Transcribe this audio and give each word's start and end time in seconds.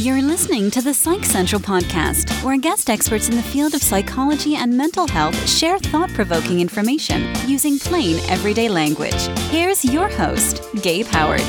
You're 0.00 0.22
listening 0.22 0.70
to 0.70 0.80
the 0.80 0.94
Psych 0.94 1.26
Central 1.26 1.60
podcast, 1.60 2.42
where 2.42 2.56
guest 2.56 2.88
experts 2.88 3.28
in 3.28 3.36
the 3.36 3.42
field 3.42 3.74
of 3.74 3.82
psychology 3.82 4.56
and 4.56 4.74
mental 4.74 5.06
health 5.06 5.36
share 5.46 5.78
thought 5.78 6.08
provoking 6.14 6.58
information 6.58 7.30
using 7.46 7.78
plain, 7.78 8.18
everyday 8.30 8.70
language. 8.70 9.26
Here's 9.50 9.84
your 9.84 10.08
host, 10.08 10.62
Gabe 10.80 11.04
Howard. 11.04 11.42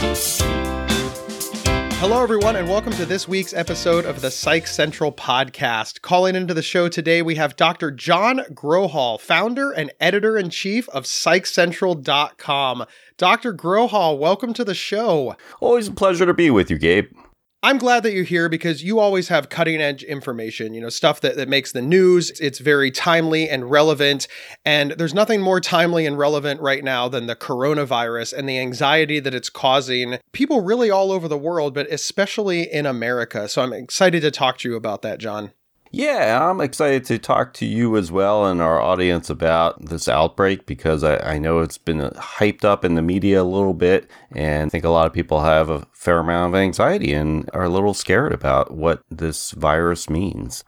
Hello, 2.01 2.21
everyone, 2.21 2.57
and 2.57 2.67
welcome 2.67 2.91
to 2.91 3.05
this 3.05 3.25
week's 3.25 3.53
episode 3.53 4.03
of 4.03 4.19
the 4.19 4.29
Psych 4.29 4.67
Central 4.67 5.13
podcast. 5.13 6.01
Calling 6.01 6.35
into 6.35 6.53
the 6.53 6.61
show 6.61 6.89
today, 6.89 7.21
we 7.21 7.35
have 7.35 7.55
Dr. 7.55 7.89
John 7.89 8.39
Grohol, 8.53 9.21
founder 9.21 9.71
and 9.71 9.93
editor 10.01 10.37
in 10.37 10.49
chief 10.49 10.89
of 10.89 11.05
PsychCentral.com. 11.05 12.85
Dr. 13.15 13.53
Grohol, 13.53 14.19
welcome 14.19 14.53
to 14.55 14.65
the 14.65 14.75
show. 14.75 15.37
Always 15.61 15.87
a 15.87 15.93
pleasure 15.93 16.25
to 16.25 16.33
be 16.33 16.51
with 16.51 16.69
you, 16.69 16.77
Gabe. 16.77 17.05
I'm 17.63 17.77
glad 17.77 18.01
that 18.03 18.13
you're 18.13 18.23
here 18.23 18.49
because 18.49 18.83
you 18.83 18.99
always 18.99 19.27
have 19.27 19.49
cutting 19.49 19.79
edge 19.81 20.01
information, 20.01 20.73
you 20.73 20.81
know, 20.81 20.89
stuff 20.89 21.21
that, 21.21 21.35
that 21.35 21.47
makes 21.47 21.71
the 21.71 21.81
news. 21.81 22.31
It's 22.39 22.57
very 22.57 22.89
timely 22.89 23.47
and 23.47 23.69
relevant. 23.69 24.27
And 24.65 24.91
there's 24.93 25.13
nothing 25.13 25.41
more 25.41 25.59
timely 25.59 26.07
and 26.07 26.17
relevant 26.17 26.59
right 26.59 26.83
now 26.83 27.07
than 27.07 27.27
the 27.27 27.35
coronavirus 27.35 28.33
and 28.33 28.49
the 28.49 28.57
anxiety 28.57 29.19
that 29.19 29.35
it's 29.35 29.51
causing 29.51 30.17
people 30.31 30.61
really 30.61 30.89
all 30.89 31.11
over 31.11 31.27
the 31.27 31.37
world, 31.37 31.75
but 31.75 31.85
especially 31.91 32.63
in 32.63 32.87
America. 32.87 33.47
So 33.47 33.61
I'm 33.61 33.73
excited 33.73 34.21
to 34.21 34.31
talk 34.31 34.57
to 34.59 34.69
you 34.69 34.75
about 34.75 35.03
that, 35.03 35.19
John. 35.19 35.51
Yeah, 35.93 36.49
I'm 36.49 36.61
excited 36.61 37.03
to 37.05 37.19
talk 37.19 37.53
to 37.55 37.65
you 37.65 37.97
as 37.97 38.13
well 38.13 38.45
and 38.45 38.61
our 38.61 38.79
audience 38.79 39.29
about 39.29 39.87
this 39.87 40.07
outbreak 40.07 40.65
because 40.65 41.03
I, 41.03 41.17
I, 41.17 41.37
know 41.37 41.59
it's 41.59 41.77
been 41.77 41.99
uh, 41.99 42.11
hyped 42.11 42.63
up 42.63 42.85
in 42.85 42.95
the 42.95 43.01
media 43.01 43.41
a 43.41 43.43
little 43.43 43.73
bit. 43.73 44.09
And 44.31 44.67
I 44.67 44.69
think 44.69 44.85
a 44.85 44.89
lot 44.89 45.05
of 45.05 45.11
people 45.11 45.41
have 45.41 45.69
a 45.69 45.85
fair 45.91 46.19
amount 46.19 46.55
of 46.55 46.59
anxiety 46.59 47.13
and 47.13 47.49
are 47.53 47.65
a 47.65 47.69
little 47.69 47.93
scared 47.93 48.31
about 48.31 48.71
what 48.71 49.01
this 49.11 49.51
virus 49.51 50.09
means. 50.09 50.63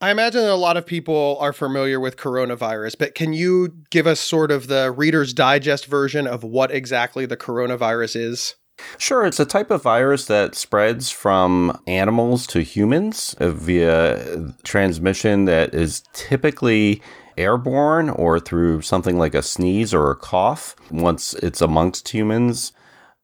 I 0.00 0.10
imagine 0.10 0.40
that 0.40 0.50
a 0.50 0.54
lot 0.54 0.78
of 0.78 0.86
people 0.86 1.36
are 1.40 1.52
familiar 1.52 2.00
with 2.00 2.16
coronavirus, 2.16 2.96
but 2.98 3.14
can 3.14 3.34
you 3.34 3.68
give 3.90 4.06
us 4.06 4.18
sort 4.18 4.50
of 4.50 4.66
the 4.68 4.90
Reader's 4.90 5.34
Digest 5.34 5.86
version 5.86 6.26
of 6.26 6.42
what 6.42 6.70
exactly 6.70 7.26
the 7.26 7.36
coronavirus 7.36 8.16
is? 8.16 8.54
Sure, 8.98 9.24
it's 9.24 9.40
a 9.40 9.44
type 9.44 9.70
of 9.70 9.82
virus 9.82 10.26
that 10.26 10.54
spreads 10.54 11.10
from 11.10 11.80
animals 11.86 12.46
to 12.48 12.60
humans 12.62 13.34
uh, 13.38 13.50
via 13.50 14.54
transmission 14.62 15.44
that 15.44 15.74
is 15.74 16.02
typically 16.12 17.02
airborne 17.36 18.08
or 18.10 18.38
through 18.38 18.80
something 18.80 19.18
like 19.18 19.34
a 19.34 19.42
sneeze 19.42 19.92
or 19.92 20.10
a 20.10 20.16
cough 20.16 20.76
once 20.90 21.34
it's 21.34 21.60
amongst 21.60 22.08
humans. 22.08 22.72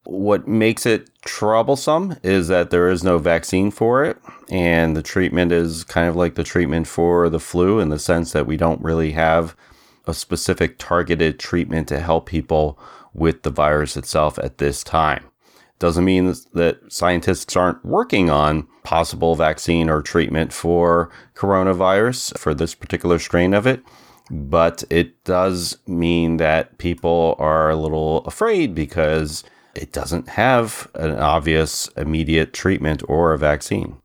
What 0.03 0.47
makes 0.47 0.85
it 0.85 1.09
troublesome 1.23 2.17
is 2.23 2.47
that 2.47 2.71
there 2.71 2.89
is 2.89 3.03
no 3.03 3.17
vaccine 3.19 3.69
for 3.71 4.03
it, 4.03 4.17
and 4.49 4.97
the 4.97 5.03
treatment 5.03 5.51
is 5.51 5.83
kind 5.83 6.09
of 6.09 6.15
like 6.15 6.35
the 6.35 6.43
treatment 6.43 6.87
for 6.87 7.29
the 7.29 7.39
flu 7.39 7.79
in 7.79 7.89
the 7.89 7.99
sense 7.99 8.31
that 8.31 8.47
we 8.47 8.57
don't 8.57 8.81
really 8.81 9.11
have 9.11 9.55
a 10.07 10.13
specific 10.13 10.79
targeted 10.79 11.39
treatment 11.39 11.87
to 11.87 11.99
help 11.99 12.25
people 12.25 12.79
with 13.13 13.43
the 13.43 13.51
virus 13.51 13.95
itself 13.95 14.39
at 14.39 14.57
this 14.57 14.83
time. 14.83 15.30
Doesn't 15.81 16.05
mean 16.05 16.35
that 16.53 16.79
scientists 16.89 17.55
aren't 17.55 17.83
working 17.83 18.29
on 18.29 18.67
possible 18.83 19.33
vaccine 19.33 19.89
or 19.89 20.03
treatment 20.03 20.53
for 20.53 21.09
coronavirus 21.33 22.37
for 22.37 22.53
this 22.53 22.75
particular 22.75 23.17
strain 23.17 23.55
of 23.55 23.65
it. 23.65 23.81
But 24.29 24.83
it 24.91 25.23
does 25.23 25.79
mean 25.87 26.37
that 26.37 26.77
people 26.77 27.35
are 27.39 27.71
a 27.71 27.75
little 27.75 28.19
afraid 28.25 28.75
because 28.75 29.43
it 29.73 29.91
doesn't 29.91 30.29
have 30.29 30.87
an 30.93 31.17
obvious 31.17 31.87
immediate 31.97 32.53
treatment 32.53 33.01
or 33.07 33.33
a 33.33 33.39
vaccine. 33.39 33.97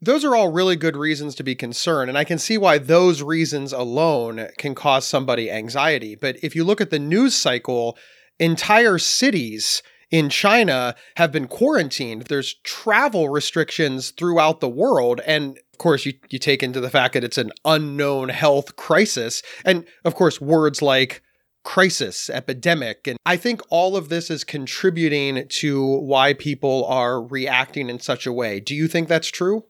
Those 0.00 0.24
are 0.24 0.34
all 0.34 0.50
really 0.50 0.76
good 0.76 0.96
reasons 0.96 1.34
to 1.34 1.42
be 1.42 1.54
concerned, 1.54 2.08
and 2.08 2.16
I 2.16 2.24
can 2.24 2.38
see 2.38 2.56
why 2.56 2.78
those 2.78 3.22
reasons 3.22 3.74
alone 3.74 4.48
can 4.56 4.74
cause 4.74 5.04
somebody 5.04 5.50
anxiety. 5.50 6.14
But 6.14 6.36
if 6.42 6.56
you 6.56 6.64
look 6.64 6.80
at 6.80 6.88
the 6.88 6.98
news 6.98 7.34
cycle, 7.34 7.98
entire 8.38 8.96
cities 8.96 9.82
in 10.10 10.28
China 10.28 10.94
have 11.16 11.32
been 11.32 11.46
quarantined. 11.46 12.22
There's 12.22 12.54
travel 12.64 13.28
restrictions 13.28 14.10
throughout 14.10 14.60
the 14.60 14.68
world. 14.68 15.20
And 15.26 15.58
of 15.72 15.78
course, 15.78 16.04
you, 16.04 16.14
you 16.28 16.38
take 16.38 16.62
into 16.62 16.80
the 16.80 16.90
fact 16.90 17.14
that 17.14 17.24
it's 17.24 17.38
an 17.38 17.52
unknown 17.64 18.28
health 18.28 18.76
crisis. 18.76 19.42
And 19.64 19.84
of 20.04 20.14
course, 20.14 20.40
words 20.40 20.82
like 20.82 21.22
crisis, 21.62 22.30
epidemic. 22.30 23.06
And 23.06 23.18
I 23.26 23.36
think 23.36 23.60
all 23.68 23.96
of 23.96 24.08
this 24.08 24.30
is 24.30 24.44
contributing 24.44 25.46
to 25.48 25.98
why 26.00 26.34
people 26.34 26.84
are 26.86 27.22
reacting 27.22 27.88
in 27.88 28.00
such 28.00 28.26
a 28.26 28.32
way. 28.32 28.60
Do 28.60 28.74
you 28.74 28.88
think 28.88 29.08
that's 29.08 29.28
true? 29.28 29.64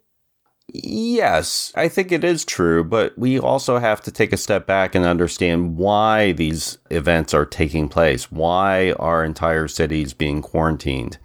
Yes, 0.73 1.73
I 1.75 1.89
think 1.89 2.13
it 2.13 2.23
is 2.23 2.45
true, 2.45 2.85
but 2.85 3.19
we 3.19 3.41
also 3.41 3.79
have 3.79 4.01
to 4.03 4.13
take 4.13 4.33
a 4.33 4.37
step 4.37 4.67
back 4.67 4.95
and 4.95 5.05
understand 5.05 5.77
why 5.77 6.33
these 6.33 6.79
events 6.91 7.35
are 7.35 7.45
taking 7.45 7.89
place, 7.89 8.31
why 8.31 8.93
our 8.93 9.25
entire 9.25 9.67
cities 9.67 10.15
being 10.15 10.43
quarantined. 10.43 11.19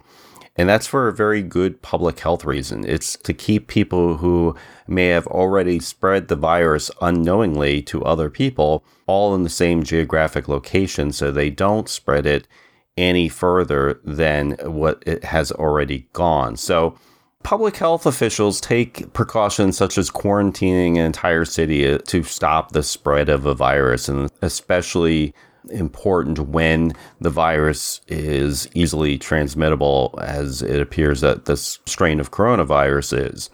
And 0.56 0.68
that's 0.68 0.86
for 0.86 1.06
a 1.06 1.12
very 1.12 1.42
good 1.42 1.82
public 1.82 2.18
health 2.18 2.44
reason. 2.44 2.84
It's 2.88 3.16
to 3.18 3.34
keep 3.34 3.68
people 3.68 4.16
who 4.16 4.56
may 4.88 5.08
have 5.08 5.26
already 5.28 5.78
spread 5.78 6.28
the 6.28 6.36
virus 6.36 6.90
unknowingly 7.00 7.82
to 7.82 8.04
other 8.04 8.30
people 8.30 8.84
all 9.06 9.34
in 9.34 9.44
the 9.44 9.50
same 9.50 9.82
geographic 9.82 10.48
location 10.48 11.12
so 11.12 11.30
they 11.30 11.50
don't 11.50 11.88
spread 11.88 12.26
it 12.26 12.48
any 12.96 13.28
further 13.28 14.00
than 14.02 14.52
what 14.64 15.02
it 15.06 15.24
has 15.24 15.52
already 15.52 16.08
gone. 16.14 16.56
So 16.56 16.98
public 17.46 17.76
health 17.76 18.06
officials 18.06 18.60
take 18.60 19.12
precautions 19.12 19.76
such 19.76 19.96
as 19.96 20.10
quarantining 20.10 20.96
an 20.96 21.04
entire 21.04 21.44
city 21.44 21.88
uh, 21.88 21.96
to 21.98 22.24
stop 22.24 22.72
the 22.72 22.82
spread 22.82 23.28
of 23.28 23.46
a 23.46 23.54
virus, 23.54 24.08
and 24.08 24.28
especially 24.42 25.32
important 25.70 26.40
when 26.40 26.92
the 27.20 27.30
virus 27.30 28.00
is 28.08 28.68
easily 28.74 29.16
transmittable, 29.16 30.18
as 30.20 30.60
it 30.60 30.80
appears 30.80 31.20
that 31.20 31.44
this 31.44 31.78
strain 31.86 32.18
of 32.18 32.32
coronavirus 32.32 33.30
is. 33.32 33.48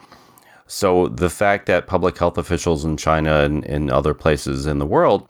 So, 0.67 1.09
the 1.09 1.29
fact 1.29 1.67
that 1.67 1.87
public 1.87 2.17
health 2.17 2.39
officials 2.39 2.87
in 2.87 2.97
China 2.97 3.41
and 3.41 3.63
in 3.63 3.91
other 3.91 4.15
places 4.15 4.65
in 4.65 4.79
the 4.79 4.87
world 4.87 5.29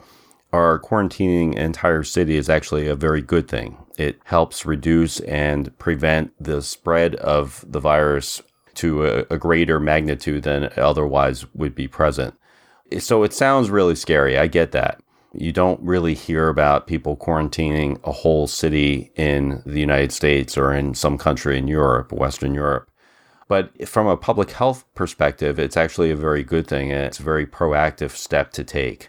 are 0.52 0.78
quarantining 0.78 1.56
an 1.56 1.64
entire 1.64 2.04
city 2.04 2.36
is 2.36 2.48
actually 2.48 2.86
a 2.86 2.94
very 2.94 3.22
good 3.22 3.48
thing. 3.48 3.76
It 3.98 4.20
helps 4.22 4.64
reduce 4.64 5.18
and 5.20 5.76
prevent 5.80 6.32
the 6.38 6.62
spread 6.62 7.16
of 7.16 7.64
the 7.66 7.80
virus 7.80 8.40
to 8.74 9.04
a, 9.04 9.24
a 9.30 9.38
greater 9.38 9.78
magnitude 9.78 10.42
than 10.42 10.70
otherwise 10.76 11.46
would 11.54 11.74
be 11.74 11.88
present. 11.88 12.34
So 12.98 13.22
it 13.22 13.32
sounds 13.32 13.70
really 13.70 13.94
scary. 13.94 14.36
I 14.36 14.46
get 14.46 14.72
that. 14.72 15.00
You 15.34 15.50
don't 15.50 15.80
really 15.80 16.14
hear 16.14 16.48
about 16.48 16.86
people 16.86 17.16
quarantining 17.16 17.98
a 18.04 18.12
whole 18.12 18.46
city 18.46 19.10
in 19.16 19.62
the 19.64 19.80
United 19.80 20.12
States 20.12 20.58
or 20.58 20.74
in 20.74 20.94
some 20.94 21.16
country 21.16 21.56
in 21.56 21.68
Europe, 21.68 22.12
Western 22.12 22.52
Europe. 22.54 22.90
But 23.48 23.88
from 23.88 24.06
a 24.06 24.16
public 24.16 24.50
health 24.50 24.84
perspective, 24.94 25.58
it's 25.58 25.76
actually 25.76 26.10
a 26.10 26.16
very 26.16 26.42
good 26.42 26.66
thing 26.66 26.92
and 26.92 27.02
it's 27.02 27.20
a 27.20 27.24
very 27.24 27.46
proactive 27.46 28.10
step 28.10 28.52
to 28.52 28.64
take. 28.64 29.08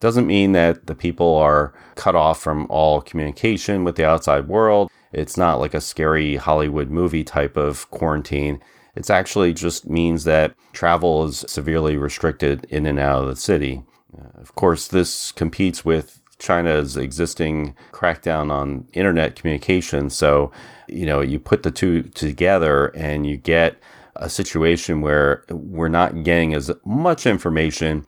Doesn't 0.00 0.26
mean 0.26 0.52
that 0.52 0.86
the 0.86 0.94
people 0.94 1.34
are 1.36 1.72
cut 1.94 2.14
off 2.14 2.40
from 2.40 2.66
all 2.68 3.00
communication 3.00 3.84
with 3.84 3.96
the 3.96 4.04
outside 4.04 4.48
world. 4.48 4.90
It's 5.12 5.36
not 5.36 5.60
like 5.60 5.74
a 5.74 5.80
scary 5.80 6.36
Hollywood 6.36 6.90
movie 6.90 7.24
type 7.24 7.56
of 7.56 7.90
quarantine. 7.90 8.60
It 8.96 9.10
actually 9.10 9.52
just 9.52 9.88
means 9.88 10.24
that 10.24 10.54
travel 10.72 11.24
is 11.24 11.44
severely 11.48 11.96
restricted 11.96 12.66
in 12.70 12.86
and 12.86 12.98
out 12.98 13.22
of 13.22 13.28
the 13.28 13.36
city. 13.36 13.82
Uh, 14.16 14.40
of 14.40 14.54
course, 14.54 14.88
this 14.88 15.32
competes 15.32 15.84
with 15.84 16.20
China's 16.38 16.96
existing 16.96 17.74
crackdown 17.92 18.50
on 18.50 18.86
internet 18.92 19.36
communication. 19.36 20.10
So, 20.10 20.52
you 20.88 21.06
know, 21.06 21.20
you 21.20 21.38
put 21.38 21.62
the 21.62 21.70
two 21.70 22.02
together 22.02 22.86
and 22.88 23.26
you 23.26 23.36
get 23.36 23.76
a 24.16 24.28
situation 24.28 25.00
where 25.00 25.44
we're 25.48 25.88
not 25.88 26.22
getting 26.22 26.54
as 26.54 26.70
much 26.84 27.26
information 27.26 28.06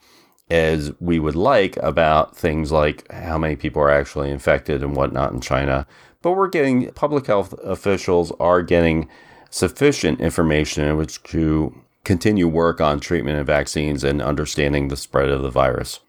as 0.51 0.93
we 1.01 1.19
would 1.19 1.35
like 1.35 1.77
about 1.79 2.37
things 2.37 2.71
like 2.71 3.11
how 3.11 3.37
many 3.37 3.57
people 3.57 3.83
are 3.83 3.91
actually 3.91 4.31
infected 4.31 4.83
and 4.83 4.95
whatnot 4.95 5.33
in 5.33 5.41
China. 5.41 5.87
But 6.23 6.33
we're 6.33 6.49
getting 6.49 6.91
public 6.93 7.27
health 7.27 7.53
officials 7.65 8.33
are 8.39 8.63
getting 8.63 9.09
sufficient 9.51 10.21
information 10.21 10.85
in 10.85 10.97
which 10.97 11.23
to 11.25 11.75
continue 12.05 12.47
work 12.47 12.81
on 12.81 13.01
treatment 13.01 13.37
and 13.37 13.47
vaccines 13.47 14.05
and 14.05 14.23
understanding 14.23 14.89
the 14.89 14.97
spread 14.97 15.29
of 15.29 15.43
the 15.43 15.51
virus. 15.51 16.01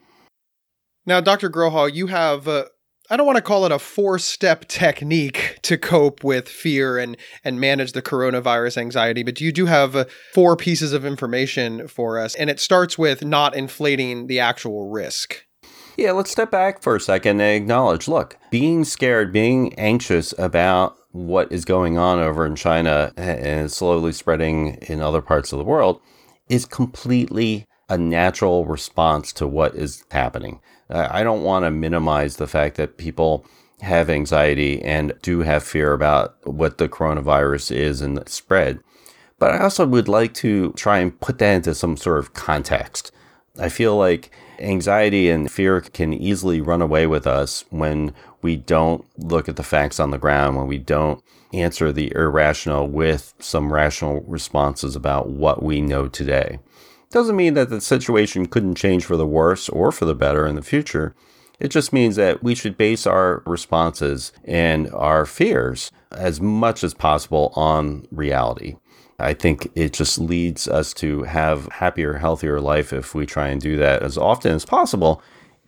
Now, 1.05 1.21
Dr. 1.21 1.49
Grohol, 1.49 1.93
you 1.93 2.07
have, 2.07 2.47
uh, 2.47 2.65
I 3.09 3.17
don't 3.17 3.25
want 3.25 3.37
to 3.37 3.41
call 3.41 3.65
it 3.65 3.71
a 3.71 3.79
four 3.79 4.19
step 4.19 4.67
technique 4.67 5.57
to 5.63 5.77
cope 5.77 6.23
with 6.23 6.49
fear 6.49 6.97
and, 6.97 7.17
and 7.43 7.59
manage 7.59 7.93
the 7.93 8.01
coronavirus 8.01 8.77
anxiety, 8.77 9.23
but 9.23 9.41
you 9.41 9.51
do 9.51 9.65
have 9.65 9.95
uh, 9.95 10.05
four 10.33 10.55
pieces 10.55 10.93
of 10.93 11.05
information 11.05 11.87
for 11.87 12.19
us. 12.19 12.35
And 12.35 12.49
it 12.49 12.59
starts 12.59 12.97
with 12.97 13.23
not 13.23 13.55
inflating 13.55 14.27
the 14.27 14.39
actual 14.39 14.89
risk. 14.89 15.45
Yeah, 15.97 16.11
let's 16.11 16.29
step 16.29 16.51
back 16.51 16.83
for 16.83 16.95
a 16.95 17.01
second 17.01 17.41
and 17.41 17.63
acknowledge 17.63 18.07
look, 18.07 18.37
being 18.51 18.83
scared, 18.83 19.33
being 19.33 19.73
anxious 19.79 20.33
about 20.37 20.95
what 21.11 21.51
is 21.51 21.65
going 21.65 21.97
on 21.97 22.19
over 22.19 22.45
in 22.45 22.55
China 22.55 23.11
and 23.17 23.71
slowly 23.71 24.11
spreading 24.11 24.75
in 24.83 25.01
other 25.01 25.21
parts 25.21 25.51
of 25.51 25.59
the 25.59 25.65
world 25.65 26.01
is 26.49 26.65
completely 26.65 27.67
a 27.89 27.97
natural 27.97 28.65
response 28.65 29.31
to 29.33 29.47
what 29.47 29.75
is 29.75 30.03
happening. 30.11 30.59
I 30.89 31.23
don't 31.23 31.43
want 31.43 31.65
to 31.65 31.71
minimize 31.71 32.37
the 32.37 32.47
fact 32.47 32.75
that 32.77 32.97
people 32.97 33.45
have 33.81 34.09
anxiety 34.09 34.81
and 34.81 35.13
do 35.21 35.41
have 35.41 35.63
fear 35.63 35.93
about 35.93 36.35
what 36.45 36.77
the 36.77 36.89
coronavirus 36.89 37.75
is 37.75 38.01
and 38.01 38.17
the 38.17 38.29
spread. 38.29 38.79
But 39.39 39.53
I 39.53 39.59
also 39.59 39.85
would 39.85 40.07
like 40.07 40.33
to 40.35 40.73
try 40.73 40.99
and 40.99 41.19
put 41.19 41.37
that 41.39 41.55
into 41.55 41.75
some 41.75 41.95
sort 41.95 42.19
of 42.19 42.33
context. 42.33 43.11
I 43.59 43.69
feel 43.69 43.95
like 43.95 44.31
anxiety 44.59 45.29
and 45.29 45.51
fear 45.51 45.81
can 45.81 46.13
easily 46.13 46.61
run 46.61 46.81
away 46.81 47.07
with 47.07 47.27
us 47.27 47.65
when 47.69 48.13
we 48.41 48.55
don't 48.55 49.05
look 49.17 49.49
at 49.49 49.55
the 49.55 49.63
facts 49.63 49.99
on 49.99 50.11
the 50.11 50.17
ground, 50.17 50.57
when 50.57 50.67
we 50.67 50.77
don't 50.77 51.23
answer 51.53 51.91
the 51.91 52.11
irrational 52.15 52.87
with 52.87 53.33
some 53.39 53.71
rational 53.71 54.21
responses 54.21 54.95
about 54.95 55.29
what 55.29 55.63
we 55.63 55.81
know 55.81 56.07
today. 56.07 56.59
Doesn't 57.09 57.35
mean 57.35 57.53
that 57.53 57.69
the 57.69 57.79
situation 57.79 58.47
couldn't 58.47 58.75
change 58.75 59.05
for 59.05 59.15
the 59.15 59.25
worse 59.25 59.69
or 59.69 59.91
for 59.91 60.05
the 60.05 60.15
better 60.15 60.45
in 60.45 60.55
the 60.55 60.61
future. 60.61 61.15
It 61.59 61.69
just 61.69 61.93
means 61.93 62.17
that 62.17 62.43
we 62.43 62.53
should 62.53 62.77
base 62.77 63.07
our 63.07 63.41
responses 63.45 64.31
and 64.43 64.91
our 64.93 65.25
fears 65.25 65.91
as 66.11 66.41
much 66.41 66.83
as 66.83 66.93
possible 66.93 67.53
on 67.55 68.07
reality. 68.11 68.75
I 69.19 69.33
think 69.33 69.71
it 69.73 69.93
just 69.93 70.19
leads 70.19 70.67
us 70.67 70.93
to 70.95 71.23
have 71.23 71.67
happier, 71.73 72.13
healthier 72.13 72.61
life 72.61 72.93
if 72.93 73.15
we 73.15 73.25
try 73.25 73.47
and 73.47 73.59
do 73.59 73.75
that 73.77 74.03
as 74.03 74.17
often 74.17 74.53
as 74.53 74.63
possible 74.63 75.21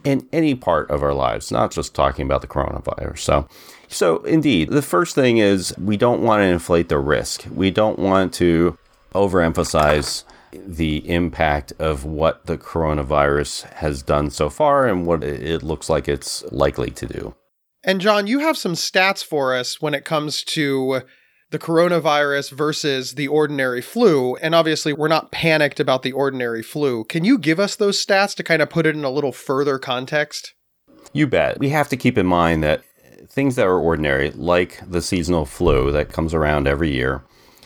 in 0.03 0.27
any 0.31 0.55
part 0.55 0.89
of 0.91 1.01
our 1.01 1.13
lives, 1.13 1.51
not 1.51 1.71
just 1.71 1.95
talking 1.95 2.25
about 2.25 2.41
the 2.41 2.47
coronavirus. 2.47 3.19
So, 3.19 3.47
so 3.87 4.17
indeed, 4.23 4.69
the 4.69 4.83
first 4.83 5.15
thing 5.15 5.39
is 5.39 5.75
we 5.77 5.97
don't 5.97 6.21
want 6.21 6.41
to 6.41 6.45
inflate 6.45 6.89
the 6.89 6.99
risk. 6.99 7.45
We 7.53 7.71
don't 7.71 7.97
want 7.97 8.33
to 8.35 8.77
overemphasize 9.13 10.23
the 10.51 11.07
impact 11.09 11.73
of 11.79 12.05
what 12.05 12.45
the 12.45 12.57
coronavirus 12.57 13.71
has 13.73 14.03
done 14.03 14.29
so 14.29 14.49
far 14.49 14.87
and 14.87 15.05
what 15.05 15.23
it 15.23 15.63
looks 15.63 15.89
like 15.89 16.07
it's 16.07 16.43
likely 16.51 16.91
to 16.91 17.05
do. 17.05 17.35
And 17.83 18.01
John, 18.01 18.27
you 18.27 18.39
have 18.39 18.57
some 18.57 18.73
stats 18.73 19.23
for 19.23 19.55
us 19.55 19.81
when 19.81 19.93
it 19.93 20.05
comes 20.05 20.43
to 20.45 21.01
the 21.51 21.59
coronavirus 21.59 22.51
versus 22.51 23.15
the 23.15 23.27
ordinary 23.27 23.81
flu. 23.81 24.35
And 24.37 24.53
obviously, 24.53 24.93
we're 24.93 25.07
not 25.07 25.31
panicked 25.31 25.79
about 25.79 26.03
the 26.03 26.11
ordinary 26.11 26.61
flu. 26.61 27.03
Can 27.03 27.25
you 27.25 27.37
give 27.37 27.59
us 27.59 27.75
those 27.75 28.03
stats 28.03 28.35
to 28.35 28.43
kind 28.43 28.61
of 28.61 28.69
put 28.69 28.85
it 28.85 28.95
in 28.95 29.03
a 29.03 29.09
little 29.09 29.31
further 29.31 29.79
context? 29.79 30.53
You 31.13 31.27
bet. 31.27 31.59
We 31.59 31.69
have 31.69 31.89
to 31.89 31.97
keep 31.97 32.17
in 32.17 32.27
mind 32.27 32.63
that 32.63 32.83
things 33.27 33.55
that 33.55 33.65
are 33.65 33.79
ordinary, 33.79 34.31
like 34.31 34.79
the 34.87 35.01
seasonal 35.01 35.45
flu 35.45 35.91
that 35.91 36.11
comes 36.11 36.33
around 36.33 36.67
every 36.67 36.91
year, 36.91 37.23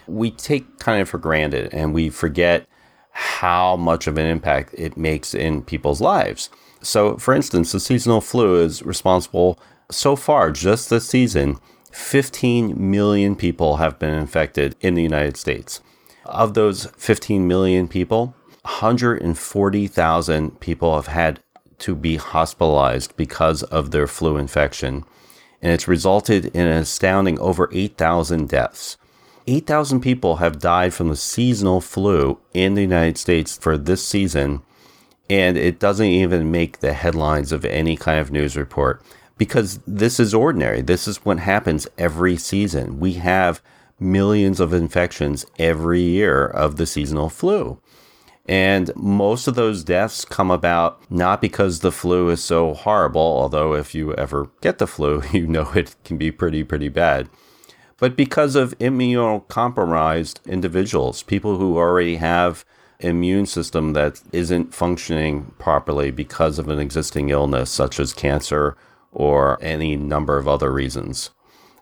we 0.08 0.32
take 0.32 0.80
kind 0.80 1.02
of 1.02 1.10
for 1.10 1.18
granted 1.18 1.74
and 1.74 1.94
we 1.94 2.10
forget 2.10 2.68
how 3.12 3.76
much 3.76 4.08
of 4.08 4.18
an 4.18 4.26
impact 4.26 4.74
it 4.78 4.98
makes 4.98 5.34
in 5.34 5.62
people's 5.62 6.02
lives. 6.02 6.50
So, 6.82 7.18
for 7.18 7.34
instance, 7.34 7.72
the 7.72 7.80
seasonal 7.80 8.22
flu 8.22 8.62
is 8.62 8.84
responsible 8.84 9.60
so 9.92 10.16
far, 10.16 10.52
just 10.52 10.90
this 10.90 11.08
season, 11.08 11.58
15 11.94 12.90
million 12.90 13.36
people 13.36 13.78
have 13.78 14.00
been 14.00 14.16
infected 14.16 14.76
in 14.82 14.96
the 14.96 15.04
United 15.04 15.38
States. 15.38 15.80
Of 16.26 16.56
those 16.56 16.88
15 16.98 17.48
million 17.48 17.88
people, 17.88 18.36
140,000 18.64 20.60
people 20.60 20.96
have 20.96 21.08
had 21.08 21.40
to 21.80 21.96
be 21.96 22.16
hospitalized 22.16 23.16
because 23.16 23.62
of 23.64 23.92
their 23.92 24.08
flu 24.08 24.38
infection. 24.38 25.04
And 25.62 25.72
it's 25.72 25.88
resulted 25.88 26.48
in 26.48 26.68
an 26.68 26.78
astounding 26.78 27.40
over 27.40 27.70
8,000 27.72 28.50
deaths. 28.50 28.98
8,000 29.46 30.02
people 30.02 30.38
have 30.38 30.60
died 30.60 30.96
from 30.96 31.10
the 31.10 31.16
seasonal 31.16 31.80
flu 31.80 32.40
in 32.54 32.74
the 32.74 32.82
United 32.82 33.20
States 33.20 33.56
for 33.58 33.78
this 33.78 34.04
season, 34.04 34.64
and 35.30 35.58
it 35.58 35.80
doesn't 35.80 36.08
even 36.08 36.50
make 36.50 36.80
the 36.80 36.94
headlines 36.94 37.52
of 37.52 37.66
any 37.66 37.98
kind 37.98 38.20
of 38.20 38.32
news 38.32 38.58
report 38.58 39.04
because 39.38 39.80
this 39.88 40.20
is 40.20 40.34
ordinary. 40.34 40.82
This 40.82 41.08
is 41.08 41.26
what 41.26 41.40
happens 41.40 41.88
every 41.98 42.38
season. 42.38 43.00
We 43.00 43.14
have 43.14 43.62
millions 44.00 44.60
of 44.60 44.74
infections 44.74 45.46
every 45.58 46.02
year 46.02 46.46
of 46.46 46.76
the 46.78 46.86
seasonal 46.86 47.30
flu. 47.30 47.80
And 48.46 48.92
most 48.96 49.48
of 49.48 49.56
those 49.56 49.86
deaths 49.86 50.26
come 50.26 50.52
about 50.52 51.10
not 51.10 51.40
because 51.40 51.80
the 51.80 51.92
flu 51.92 52.30
is 52.30 52.44
so 52.44 52.74
horrible, 52.74 53.22
although 53.22 53.74
if 53.74 53.96
you 53.96 54.14
ever 54.16 54.50
get 54.62 54.80
the 54.80 54.88
flu, 54.88 55.24
you 55.32 55.48
know 55.48 55.72
it 55.74 55.96
can 56.04 56.18
be 56.18 56.32
pretty, 56.32 56.64
pretty 56.64 56.90
bad 56.90 57.30
but 58.04 58.18
because 58.18 58.58
of 58.58 58.78
immunocompromised 58.80 60.46
individuals, 60.46 61.24
people 61.24 61.58
who 61.58 61.78
already 61.78 62.18
have 62.18 62.66
immune 63.00 63.46
system 63.46 63.94
that 63.94 64.22
isn't 64.34 64.74
functioning 64.74 65.54
properly 65.58 66.12
because 66.12 66.60
of 66.60 66.68
an 66.68 66.80
existing 66.80 67.30
illness 67.30 67.70
such 67.70 68.02
as 68.02 68.12
cancer 68.12 68.76
or 69.14 69.58
any 69.62 69.96
number 69.96 70.38
of 70.38 70.48
other 70.48 70.72
reasons. 70.72 71.30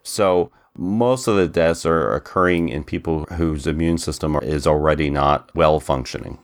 So 0.03 0.51
most 0.75 1.27
of 1.27 1.35
the 1.35 1.47
deaths 1.47 1.85
are 1.85 2.13
occurring 2.13 2.69
in 2.69 2.83
people 2.83 3.25
whose 3.25 3.67
immune 3.67 3.97
system 3.97 4.35
is 4.41 4.65
already 4.65 5.09
not 5.09 5.53
well 5.55 5.79
functioning. 5.79 6.39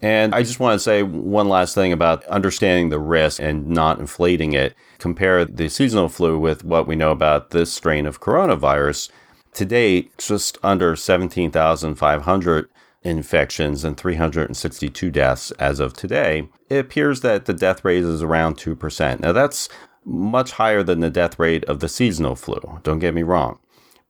And 0.00 0.34
I 0.34 0.42
just 0.42 0.60
want 0.60 0.78
to 0.78 0.82
say 0.82 1.02
one 1.02 1.48
last 1.48 1.74
thing 1.74 1.92
about 1.92 2.24
understanding 2.26 2.90
the 2.90 2.98
risk 2.98 3.40
and 3.40 3.68
not 3.68 3.98
inflating 3.98 4.52
it. 4.52 4.74
Compare 4.98 5.46
the 5.46 5.68
seasonal 5.68 6.08
flu 6.08 6.38
with 6.38 6.62
what 6.62 6.86
we 6.86 6.94
know 6.94 7.10
about 7.10 7.50
this 7.50 7.72
strain 7.72 8.04
of 8.04 8.20
coronavirus. 8.20 9.10
To 9.54 9.64
date, 9.64 10.16
just 10.18 10.58
under 10.62 10.94
17,500 10.94 12.68
infections 13.02 13.84
and 13.84 13.96
362 13.96 15.10
deaths 15.10 15.50
as 15.52 15.78
of 15.80 15.92
today. 15.92 16.48
It 16.68 16.78
appears 16.78 17.20
that 17.20 17.44
the 17.44 17.54
death 17.54 17.84
rate 17.84 18.02
is 18.02 18.22
around 18.22 18.56
2%. 18.56 19.20
Now, 19.20 19.32
that's 19.32 19.68
much 20.04 20.52
higher 20.52 20.82
than 20.82 21.00
the 21.00 21.10
death 21.10 21.38
rate 21.38 21.64
of 21.64 21.80
the 21.80 21.88
seasonal 21.88 22.36
flu. 22.36 22.80
Don't 22.82 22.98
get 22.98 23.14
me 23.14 23.22
wrong 23.22 23.58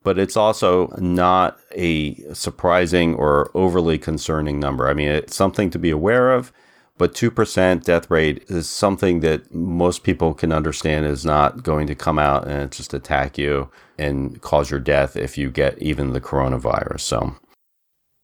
but 0.04 0.18
it's 0.18 0.36
also 0.36 0.88
not 0.98 1.58
a 1.72 2.14
surprising 2.34 3.14
or 3.14 3.50
overly 3.54 3.98
concerning 3.98 4.60
number. 4.60 4.86
I 4.86 4.94
mean, 4.94 5.08
it's 5.08 5.34
something 5.34 5.70
to 5.70 5.78
be 5.78 5.90
aware 5.90 6.32
of, 6.32 6.52
but 6.98 7.14
2% 7.14 7.82
death 7.82 8.10
rate 8.10 8.44
is 8.48 8.68
something 8.68 9.20
that 9.20 9.52
most 9.52 10.04
people 10.04 10.34
can 10.34 10.52
understand 10.52 11.06
is 11.06 11.24
not 11.24 11.64
going 11.64 11.86
to 11.88 11.94
come 11.94 12.18
out 12.18 12.46
and 12.46 12.70
just 12.70 12.94
attack 12.94 13.36
you 13.38 13.70
and 13.98 14.40
cause 14.42 14.70
your 14.70 14.78
death 14.78 15.16
if 15.16 15.36
you 15.36 15.50
get 15.50 15.80
even 15.82 16.12
the 16.12 16.20
coronavirus. 16.20 17.00
So, 17.00 17.36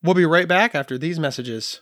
we'll 0.03 0.15
be 0.15 0.27
right 0.27 0.47
back 0.47 0.75
after 0.75 0.99
these 0.99 1.19
messages. 1.19 1.81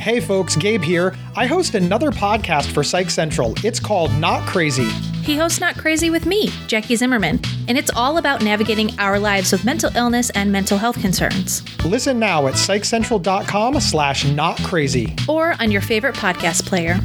Hey 0.00 0.18
folks, 0.18 0.56
Gabe 0.56 0.82
here. 0.82 1.14
I 1.36 1.44
host 1.44 1.74
another 1.74 2.10
podcast 2.10 2.72
for 2.72 2.82
Psych 2.82 3.10
Central. 3.10 3.52
It's 3.62 3.78
called 3.78 4.10
Not 4.14 4.46
Crazy. 4.48 4.88
He 5.22 5.36
hosts 5.36 5.60
Not 5.60 5.76
Crazy 5.76 6.08
with 6.08 6.24
me, 6.24 6.48
Jackie 6.66 6.96
Zimmerman, 6.96 7.38
and 7.68 7.76
it's 7.76 7.90
all 7.94 8.16
about 8.16 8.42
navigating 8.42 8.98
our 8.98 9.18
lives 9.18 9.52
with 9.52 9.62
mental 9.62 9.94
illness 9.94 10.30
and 10.30 10.50
mental 10.50 10.78
health 10.78 10.98
concerns. 11.02 11.62
Listen 11.84 12.18
now 12.18 12.46
at 12.46 12.54
psychcentral.com 12.54 13.78
slash 13.78 14.24
not 14.24 14.56
crazy. 14.62 15.14
Or 15.28 15.54
on 15.60 15.70
your 15.70 15.82
favorite 15.82 16.14
podcast 16.14 16.64
player. 16.64 16.98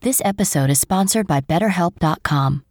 This 0.00 0.20
episode 0.24 0.68
is 0.68 0.80
sponsored 0.80 1.28
by 1.28 1.42
BetterHelp.com. 1.42 2.64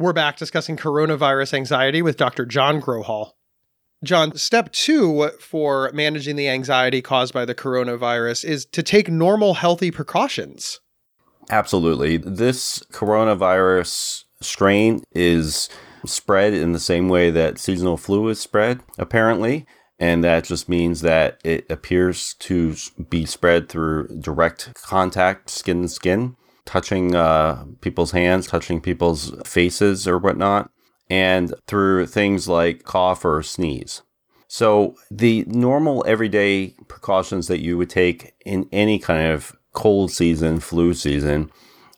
We're 0.00 0.12
back 0.12 0.36
discussing 0.36 0.76
coronavirus 0.76 1.54
anxiety 1.54 2.02
with 2.02 2.16
Dr. 2.16 2.46
John 2.46 2.80
Grohol. 2.80 3.32
John, 4.04 4.36
step 4.36 4.70
two 4.70 5.30
for 5.40 5.90
managing 5.92 6.36
the 6.36 6.48
anxiety 6.48 7.02
caused 7.02 7.34
by 7.34 7.44
the 7.44 7.54
coronavirus 7.54 8.44
is 8.44 8.64
to 8.66 8.84
take 8.84 9.10
normal, 9.10 9.54
healthy 9.54 9.90
precautions. 9.90 10.78
Absolutely. 11.50 12.16
This 12.16 12.78
coronavirus 12.92 14.22
strain 14.40 15.02
is 15.16 15.68
spread 16.06 16.54
in 16.54 16.70
the 16.70 16.78
same 16.78 17.08
way 17.08 17.32
that 17.32 17.58
seasonal 17.58 17.96
flu 17.96 18.28
is 18.28 18.38
spread, 18.38 18.80
apparently. 18.98 19.66
And 19.98 20.22
that 20.22 20.44
just 20.44 20.68
means 20.68 21.00
that 21.00 21.40
it 21.42 21.68
appears 21.68 22.34
to 22.34 22.76
be 23.10 23.26
spread 23.26 23.68
through 23.68 24.20
direct 24.20 24.74
contact, 24.80 25.50
skin 25.50 25.82
to 25.82 25.88
skin 25.88 26.36
touching 26.68 27.14
uh, 27.14 27.64
people's 27.80 28.10
hands, 28.12 28.46
touching 28.46 28.78
people's 28.78 29.32
faces 29.44 30.06
or 30.06 30.18
whatnot. 30.18 30.70
and 31.10 31.54
through 31.66 32.06
things 32.06 32.46
like 32.48 32.84
cough 32.84 33.24
or 33.24 33.42
sneeze. 33.42 34.02
So, 34.46 34.94
the 35.10 35.44
normal 35.46 36.04
everyday 36.06 36.74
precautions 36.86 37.48
that 37.48 37.62
you 37.62 37.78
would 37.78 37.88
take 37.88 38.34
in 38.44 38.68
any 38.72 38.98
kind 38.98 39.32
of 39.32 39.56
cold 39.72 40.10
season, 40.10 40.60
flu 40.60 40.92
season, 40.92 41.50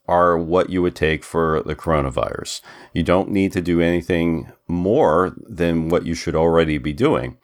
are 0.07 0.39
what 0.39 0.71
you 0.71 0.83
would 0.83 0.97
take 0.97 1.25
for 1.25 1.63
the 1.67 1.75
coronavirus. 1.77 2.61
You 2.93 3.03
don't 3.03 3.31
need 3.31 3.53
to 3.53 3.61
do 3.61 3.81
anything 3.81 4.53
more 4.69 5.35
than 5.37 5.89
what 5.89 6.07
you 6.07 6.15
should 6.15 6.37
already 6.37 6.79
be 6.79 6.93
doing. 6.93 7.37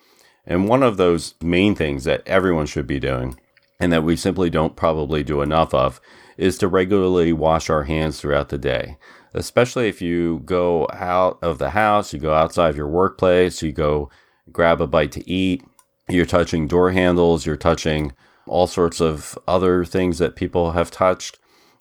And 0.44 0.68
one 0.68 0.82
of 0.84 0.96
those 0.96 1.34
main 1.40 1.74
things 1.74 2.04
that 2.04 2.22
everyone 2.26 2.66
should 2.66 2.86
be 2.86 3.00
doing, 3.00 3.38
and 3.80 3.92
that 3.92 4.04
we 4.04 4.16
simply 4.16 4.50
don't 4.50 4.76
probably 4.76 5.22
do 5.24 5.42
enough 5.42 5.74
of, 5.74 6.00
is 6.36 6.58
to 6.58 6.68
regularly 6.68 7.32
wash 7.32 7.70
our 7.70 7.84
hands 7.84 8.20
throughout 8.20 8.48
the 8.48 8.58
day. 8.58 8.96
Especially 9.34 9.88
if 9.88 10.00
you 10.00 10.40
go 10.44 10.88
out 10.92 11.38
of 11.42 11.58
the 11.58 11.70
house, 11.70 12.12
you 12.12 12.18
go 12.18 12.34
outside 12.34 12.70
of 12.70 12.76
your 12.76 12.88
workplace, 12.88 13.62
you 13.62 13.72
go 13.72 14.10
grab 14.52 14.80
a 14.80 14.86
bite 14.86 15.12
to 15.12 15.30
eat, 15.30 15.64
you're 16.08 16.26
touching 16.26 16.66
door 16.66 16.92
handles, 16.92 17.44
you're 17.44 17.56
touching 17.56 18.12
all 18.46 18.66
sorts 18.66 19.00
of 19.00 19.38
other 19.46 19.84
things 19.84 20.18
that 20.18 20.36
people 20.36 20.72
have 20.72 20.90
touched. 20.90 21.38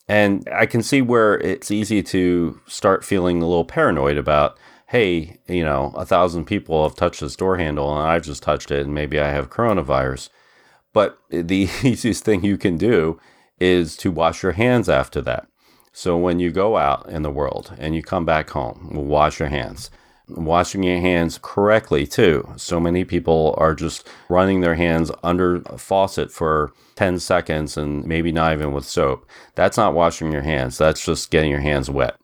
And 0.08 0.48
I 0.52 0.66
can 0.66 0.84
see 0.84 1.02
where 1.02 1.40
it's 1.40 1.72
easy 1.72 2.04
to 2.04 2.60
start 2.68 3.06
feeling 3.06 3.42
a 3.42 3.48
little 3.48 3.66
paranoid 3.66 4.18
about, 4.18 4.58
hey, 4.88 5.40
you 5.48 5.64
know, 5.64 5.94
a 5.96 6.06
thousand 6.06 6.46
people 6.46 6.84
have 6.84 6.96
touched 6.96 7.22
this 7.22 7.36
door 7.36 7.58
handle 7.58 7.92
and 7.96 8.08
I've 8.08 8.24
just 8.24 8.44
touched 8.44 8.72
it 8.72 8.86
and 8.86 8.94
maybe 8.94 9.20
I 9.20 9.30
have 9.30 9.50
coronavirus. 9.50 10.30
But 10.94 11.18
the 11.30 11.70
easiest 11.84 12.24
thing 12.24 12.44
you 12.44 12.58
can 12.58 12.78
do 12.78 13.20
is 13.60 13.96
to 13.98 14.12
wash 14.12 14.44
your 14.44 14.54
hands 14.54 14.90
after 14.90 15.22
that. 15.22 15.48
So 15.92 16.18
when 16.18 16.40
you 16.40 16.52
go 16.52 16.78
out 16.78 17.08
in 17.10 17.22
the 17.22 17.32
world 17.32 17.74
and 17.78 17.96
you 17.96 18.04
come 18.04 18.26
back 18.26 18.50
home, 18.50 18.90
wash 18.94 19.40
your 19.40 19.50
hands 19.50 19.90
washing 20.28 20.84
your 20.84 21.00
hands 21.00 21.40
correctly 21.42 22.08
too. 22.08 22.48
So 22.58 22.80
many 22.80 23.04
people 23.06 23.54
are 23.58 23.76
just 23.76 24.08
running 24.30 24.62
their 24.62 24.76
hands 24.76 25.12
under 25.24 25.58
a 25.68 25.78
faucet 25.78 26.32
for 26.32 26.74
10 26.96 27.20
seconds 27.20 27.78
and 27.78 28.06
maybe 28.06 28.32
not 28.32 28.54
even 28.54 28.72
with 28.72 28.86
soap. 28.86 29.28
That's 29.56 29.78
not 29.78 29.94
washing 29.94 30.32
your 30.32 30.42
hands. 30.42 30.78
That's 30.78 31.06
just 31.06 31.32
getting 31.32 31.52
your 31.52 31.62
hands 31.62 31.90
wet. 31.90 32.18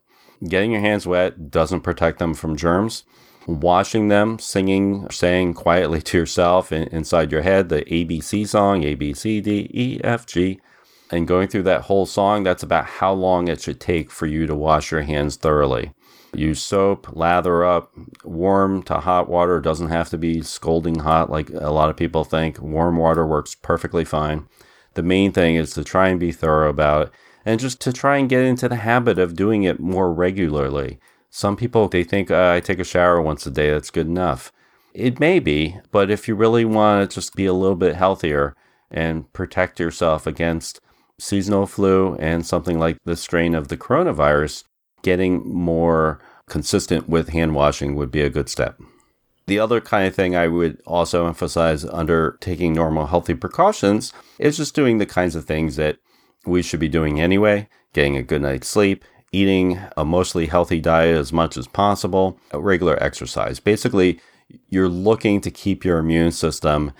Getting 0.47 0.71
your 0.71 0.81
hands 0.81 1.05
wet 1.05 1.51
doesn't 1.51 1.81
protect 1.81 2.19
them 2.19 2.33
from 2.33 2.55
germs. 2.55 3.03
Washing 3.47 4.07
them, 4.07 4.39
singing, 4.39 5.09
saying 5.09 5.55
quietly 5.55 6.01
to 6.03 6.17
yourself 6.17 6.71
in, 6.71 6.83
inside 6.89 7.31
your 7.31 7.41
head 7.41 7.69
the 7.69 7.83
ABC 7.83 8.47
song, 8.47 8.83
A, 8.83 8.95
B, 8.95 9.13
C, 9.13 9.41
D, 9.41 9.69
E, 9.73 9.99
F, 10.03 10.25
G, 10.25 10.59
and 11.11 11.27
going 11.27 11.47
through 11.47 11.63
that 11.63 11.83
whole 11.83 12.05
song, 12.05 12.43
that's 12.43 12.63
about 12.63 12.85
how 12.85 13.13
long 13.13 13.47
it 13.47 13.61
should 13.61 13.79
take 13.79 14.09
for 14.09 14.25
you 14.25 14.47
to 14.47 14.55
wash 14.55 14.91
your 14.91 15.01
hands 15.01 15.35
thoroughly. 15.35 15.93
Use 16.33 16.61
soap, 16.61 17.15
lather 17.15 17.65
up, 17.65 17.91
warm 18.23 18.83
to 18.83 18.95
hot 18.95 19.27
water. 19.27 19.57
It 19.57 19.63
doesn't 19.63 19.89
have 19.89 20.09
to 20.11 20.17
be 20.17 20.41
scalding 20.41 20.99
hot 20.99 21.29
like 21.29 21.49
a 21.49 21.71
lot 21.71 21.89
of 21.89 21.97
people 21.97 22.23
think. 22.23 22.61
Warm 22.61 22.95
water 22.95 23.27
works 23.27 23.53
perfectly 23.53 24.05
fine. 24.05 24.47
The 24.93 25.03
main 25.03 25.33
thing 25.33 25.55
is 25.55 25.73
to 25.73 25.83
try 25.83 26.07
and 26.07 26.19
be 26.19 26.31
thorough 26.31 26.69
about 26.69 27.07
it 27.07 27.13
and 27.45 27.59
just 27.59 27.81
to 27.81 27.91
try 27.91 28.17
and 28.17 28.29
get 28.29 28.45
into 28.45 28.69
the 28.69 28.77
habit 28.77 29.17
of 29.19 29.35
doing 29.35 29.63
it 29.63 29.79
more 29.79 30.13
regularly. 30.13 30.99
Some 31.29 31.55
people, 31.55 31.87
they 31.87 32.03
think 32.03 32.29
uh, 32.29 32.51
I 32.55 32.59
take 32.59 32.79
a 32.79 32.83
shower 32.83 33.21
once 33.21 33.45
a 33.45 33.51
day, 33.51 33.71
that's 33.71 33.89
good 33.89 34.07
enough. 34.07 34.51
It 34.93 35.19
may 35.19 35.39
be, 35.39 35.79
but 35.91 36.11
if 36.11 36.27
you 36.27 36.35
really 36.35 36.65
want 36.65 37.09
to 37.09 37.15
just 37.15 37.35
be 37.35 37.45
a 37.45 37.53
little 37.53 37.75
bit 37.75 37.95
healthier 37.95 38.55
and 38.89 39.31
protect 39.31 39.79
yourself 39.79 40.27
against 40.27 40.81
seasonal 41.21 41.65
flu 41.65 42.15
and 42.15 42.45
something 42.45 42.79
like 42.79 42.97
the 43.05 43.15
strain 43.15 43.55
of 43.55 43.67
the 43.67 43.77
coronavirus, 43.77 44.63
getting 45.03 45.47
more 45.47 46.19
consistent 46.47 47.07
with 47.07 47.29
hand 47.29 47.55
washing 47.55 47.95
would 47.95 48.11
be 48.11 48.21
a 48.21 48.29
good 48.29 48.49
step. 48.49 48.79
The 49.47 49.59
other 49.59 49.81
kind 49.81 50.07
of 50.07 50.15
thing 50.15 50.35
I 50.35 50.47
would 50.47 50.81
also 50.85 51.27
emphasize 51.27 51.83
under 51.85 52.37
taking 52.41 52.73
normal 52.73 53.07
healthy 53.07 53.35
precautions 53.35 54.13
is 54.39 54.57
just 54.57 54.75
doing 54.75 54.97
the 54.97 55.05
kinds 55.05 55.35
of 55.35 55.45
things 55.45 55.75
that 55.75 55.97
we 56.45 56.61
should 56.61 56.79
be 56.79 56.89
doing 56.89 57.19
anyway 57.19 57.67
getting 57.93 58.15
a 58.15 58.23
good 58.23 58.41
night's 58.41 58.67
sleep, 58.67 59.03
eating 59.31 59.79
a 59.97 60.05
mostly 60.05 60.45
healthy 60.45 60.79
diet 60.79 61.17
as 61.17 61.33
much 61.33 61.57
as 61.57 61.67
possible, 61.67 62.39
regular 62.53 63.01
exercise. 63.01 63.59
Basically, 63.59 64.19
you're 64.69 64.89
looking 64.89 65.41
to 65.41 65.51
keep 65.51 65.85
your 65.85 65.97
immune 65.97 66.31
system 66.31 66.91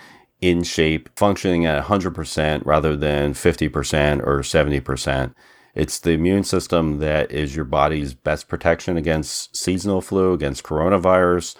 in 0.42 0.64
shape, 0.64 1.10
functioning 1.16 1.66
at 1.66 1.86
100% 1.86 2.66
rather 2.66 2.98
than 2.98 3.34
50% 3.34 4.26
or 4.26 4.40
70%. 4.40 5.34
It's 5.74 6.00
the 6.00 6.12
immune 6.12 6.44
system 6.44 6.98
that 6.98 7.32
is 7.32 7.56
your 7.56 7.66
body's 7.66 8.14
best 8.14 8.48
protection 8.50 8.98
against 8.98 9.56
seasonal 9.56 10.02
flu, 10.02 10.34
against 10.34 10.64
coronavirus. 10.64 11.56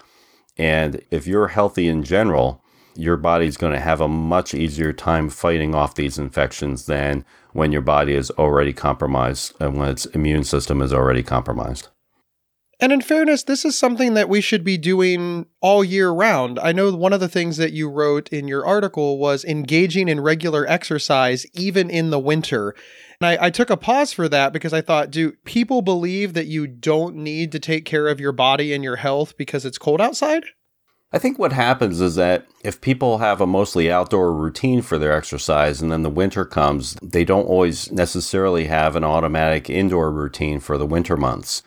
And 0.58 1.02
if 1.10 1.26
you're 1.26 1.48
healthy 1.48 1.88
in 1.88 2.02
general, 2.02 2.62
your 2.94 3.16
body's 3.16 3.56
going 3.56 3.72
to 3.72 3.80
have 3.80 4.00
a 4.00 4.08
much 4.08 4.52
easier 4.52 4.92
time 4.92 5.30
fighting 5.30 5.74
off 5.74 5.94
these 5.94 6.18
infections 6.18 6.84
than 6.86 7.24
when 7.52 7.72
your 7.72 7.80
body 7.80 8.14
is 8.14 8.30
already 8.32 8.72
compromised 8.72 9.54
and 9.60 9.78
when 9.78 9.88
its 9.88 10.04
immune 10.06 10.44
system 10.44 10.82
is 10.82 10.92
already 10.92 11.22
compromised. 11.22 11.88
And 12.82 12.90
in 12.90 13.00
fairness, 13.00 13.44
this 13.44 13.64
is 13.64 13.78
something 13.78 14.14
that 14.14 14.28
we 14.28 14.40
should 14.40 14.64
be 14.64 14.76
doing 14.76 15.46
all 15.60 15.84
year 15.84 16.10
round. 16.10 16.58
I 16.58 16.72
know 16.72 16.92
one 16.92 17.12
of 17.12 17.20
the 17.20 17.28
things 17.28 17.56
that 17.58 17.72
you 17.72 17.88
wrote 17.88 18.28
in 18.30 18.48
your 18.48 18.66
article 18.66 19.18
was 19.18 19.44
engaging 19.44 20.08
in 20.08 20.20
regular 20.20 20.66
exercise 20.68 21.46
even 21.54 21.88
in 21.88 22.10
the 22.10 22.18
winter. 22.18 22.74
And 23.20 23.28
I, 23.28 23.46
I, 23.46 23.50
took 23.50 23.70
a 23.70 23.76
pause 23.76 24.12
for 24.12 24.28
that 24.28 24.52
because 24.52 24.72
I 24.72 24.80
thought, 24.80 25.12
do 25.12 25.30
people 25.44 25.80
believe 25.80 26.34
that 26.34 26.48
you 26.48 26.66
don't 26.66 27.14
need 27.14 27.52
to 27.52 27.60
take 27.60 27.84
care 27.84 28.08
of 28.08 28.18
your 28.18 28.32
body 28.32 28.72
and 28.72 28.82
your 28.82 28.96
health 28.96 29.36
because 29.36 29.64
it's 29.64 29.78
cold 29.78 30.00
outside? 30.00 30.42
I 31.12 31.20
think 31.20 31.38
what 31.38 31.52
happens 31.52 32.00
is 32.00 32.16
that 32.16 32.46
if 32.64 32.80
people 32.80 33.18
have 33.18 33.40
a 33.40 33.46
mostly 33.46 33.92
outdoor 33.92 34.32
routine 34.32 34.82
for 34.82 34.98
their 34.98 35.12
exercise 35.12 35.80
and 35.80 35.92
then 35.92 36.02
the 36.02 36.10
winter 36.10 36.44
comes, 36.44 36.96
they 37.00 37.24
don't 37.24 37.46
always 37.46 37.92
necessarily 37.92 38.64
have 38.64 38.96
an 38.96 39.04
automatic 39.04 39.70
indoor 39.70 40.10
routine 40.10 40.58
for 40.58 40.76
the 40.76 40.86
winter 40.86 41.16
months. 41.16 41.62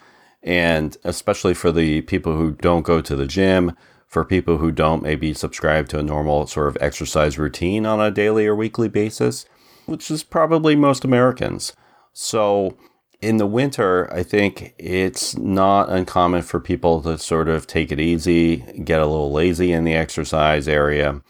And 0.45 0.95
especially 1.03 1.53
for 1.53 1.71
the 1.73 2.01
people 2.01 2.37
who 2.37 2.51
don't 2.51 2.83
go 2.83 3.01
to 3.01 3.15
the 3.15 3.27
gym, 3.27 3.75
for 4.07 4.23
people 4.23 4.57
who 4.57 4.71
don't 4.71 5.03
maybe 5.03 5.33
subscribe 5.33 5.89
to 5.89 5.99
a 5.99 6.03
normal 6.03 6.47
sort 6.47 6.69
of 6.69 6.77
exercise 6.79 7.37
routine 7.37 7.85
on 7.85 7.99
a 7.99 8.11
daily 8.11 8.45
or 8.45 8.55
weekly 8.55 8.87
basis, 8.87 9.45
which 9.87 10.09
is 10.09 10.23
probably 10.23 10.75
most 10.75 11.03
Americans. 11.03 11.73
So 12.13 12.77
in 13.21 13.37
the 13.37 13.47
winter, 13.47 14.11
I 14.13 14.23
think 14.23 14.75
it's 14.77 15.35
not 15.35 15.89
uncommon 15.89 16.43
for 16.43 16.59
people 16.59 17.01
to 17.01 17.17
sort 17.17 17.49
of 17.49 17.65
take 17.65 17.91
it 17.91 17.99
easy, 17.99 18.57
get 18.83 19.01
a 19.01 19.07
little 19.07 19.31
lazy 19.31 19.73
in 19.73 19.83
the 19.83 19.95
exercise 19.95 20.67
area. 20.67 21.21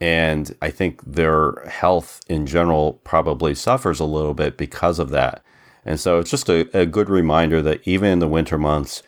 And 0.00 0.54
I 0.60 0.70
think 0.70 1.00
their 1.04 1.64
health 1.66 2.20
in 2.28 2.46
general 2.46 2.94
probably 3.04 3.54
suffers 3.54 4.00
a 4.00 4.04
little 4.04 4.34
bit 4.34 4.56
because 4.56 4.98
of 4.98 5.10
that. 5.10 5.44
And 5.88 5.98
so 5.98 6.18
it's 6.18 6.30
just 6.30 6.50
a, 6.50 6.68
a 6.78 6.84
good 6.84 7.08
reminder 7.08 7.62
that 7.62 7.80
even 7.84 8.10
in 8.10 8.18
the 8.18 8.28
winter 8.28 8.58
months, 8.58 9.02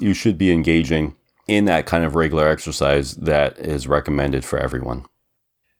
you 0.00 0.14
should 0.14 0.36
be 0.36 0.50
engaging 0.50 1.14
in 1.46 1.64
that 1.66 1.86
kind 1.86 2.02
of 2.02 2.16
regular 2.16 2.48
exercise 2.48 3.14
that 3.14 3.56
is 3.56 3.86
recommended 3.86 4.44
for 4.44 4.58
everyone. 4.58 5.06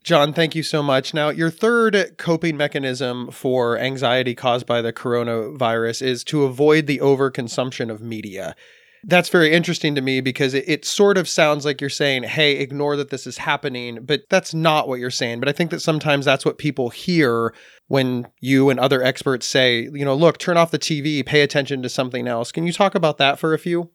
John, 0.04 0.32
thank 0.32 0.54
you 0.54 0.62
so 0.62 0.80
much. 0.80 1.12
Now, 1.12 1.30
your 1.30 1.50
third 1.50 2.14
coping 2.18 2.56
mechanism 2.56 3.32
for 3.32 3.76
anxiety 3.78 4.36
caused 4.36 4.64
by 4.64 4.80
the 4.80 4.92
coronavirus 4.92 6.02
is 6.02 6.22
to 6.24 6.44
avoid 6.44 6.86
the 6.86 6.98
overconsumption 6.98 7.90
of 7.90 8.00
media. 8.00 8.54
That's 9.02 9.30
very 9.30 9.52
interesting 9.52 9.96
to 9.96 10.00
me 10.02 10.20
because 10.20 10.54
it, 10.54 10.64
it, 10.68 10.84
sort 10.84 11.18
of 11.18 11.28
sounds 11.28 11.64
like 11.64 11.80
you're 11.80 11.90
saying, 11.90 12.22
hey, 12.22 12.58
ignore 12.58 12.96
that 12.96 13.10
this 13.10 13.26
is 13.26 13.38
happening, 13.38 13.98
but 14.02 14.22
that's 14.30 14.54
not 14.54 14.86
what 14.86 15.00
you're 15.00 15.10
saying. 15.10 15.40
But 15.40 15.48
I 15.48 15.52
think 15.52 15.72
that 15.72 15.80
sometimes 15.80 16.24
that's 16.24 16.44
what 16.44 16.58
people 16.58 16.90
hear 16.90 17.52
when 17.88 18.26
you 18.40 18.70
and 18.70 18.80
other 18.80 19.02
experts 19.02 19.46
say, 19.46 19.82
you 19.92 20.04
know, 20.04 20.14
look, 20.14 20.38
turn 20.38 20.56
off 20.56 20.70
the 20.70 20.78
TV, 20.78 21.24
pay 21.24 21.42
attention 21.42 21.82
to 21.82 21.88
something 21.88 22.26
else. 22.26 22.50
Can 22.50 22.66
you 22.66 22.72
talk 22.72 22.94
about 22.94 23.18
that 23.18 23.38
for 23.38 23.52
a 23.52 23.58
few? 23.58 23.90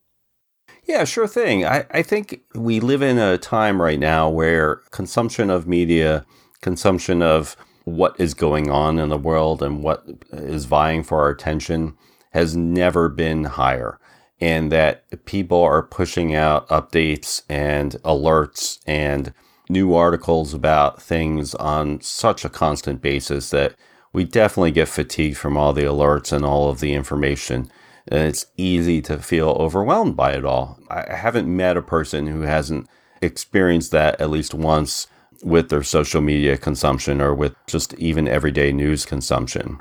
Yeah, 0.86 1.04
sure 1.04 1.28
thing. 1.28 1.66
I, 1.66 1.86
I 1.92 2.02
think 2.02 2.42
we 2.56 2.80
live 2.80 3.02
in 3.02 3.18
a 3.18 3.38
time 3.38 3.82
right 3.82 4.00
now 4.00 4.30
where 4.30 4.78
consumption 4.92 5.50
of 5.50 5.68
media, 5.68 6.26
consumption 6.62 7.22
of 7.22 7.56
what 7.86 8.20
is 8.20 8.34
going 8.34 8.70
on 8.70 9.00
in 9.00 9.10
the 9.10 9.18
world 9.18 9.64
and 9.64 9.84
what 9.84 10.06
is 10.32 10.66
vying 10.66 11.04
for 11.04 11.22
our 11.22 11.30
attention 11.30 11.96
has 12.32 12.56
never 12.56 13.10
been 13.10 13.46
higher. 13.46 14.00
And 14.42 14.72
that 14.72 15.26
people 15.26 15.62
are 15.62 15.84
pushing 15.84 16.34
out 16.34 16.68
updates 16.70 17.44
and 17.50 17.94
alerts 18.06 18.80
and 18.88 19.34
new 19.70 19.94
articles 19.94 20.54
about 20.54 21.02
things 21.02 21.56
on 21.56 22.02
such 22.02 22.44
a 22.44 22.50
constant 22.50 23.02
basis 23.02 23.52
that 23.52 23.76
we 24.12 24.24
definitely 24.24 24.72
get 24.72 24.88
fatigued 24.88 25.38
from 25.38 25.56
all 25.56 25.72
the 25.72 25.84
alerts 25.84 26.32
and 26.32 26.44
all 26.44 26.70
of 26.70 26.80
the 26.80 26.94
information 26.94 27.72
and 28.10 28.24
it's 28.24 28.48
easy 28.58 29.02
to 29.04 29.20
feel 29.20 29.50
overwhelmed 29.50 30.16
by 30.16 30.34
it 30.34 30.44
all. 30.44 30.80
I 30.90 31.14
haven't 31.14 31.56
met 31.56 31.78
a 31.78 31.82
person 31.82 32.28
who 32.28 32.42
hasn't 32.42 32.88
experienced 33.22 33.92
that 33.92 34.20
at 34.20 34.32
least 34.32 34.54
once 34.54 35.08
with 35.44 35.70
their 35.70 35.84
social 35.84 36.20
media 36.20 36.58
consumption 36.58 37.22
or 37.22 37.34
with 37.34 37.56
just 37.68 37.94
even 37.94 38.28
everyday 38.28 38.74
news 38.74 39.06
consumption. 39.06 39.78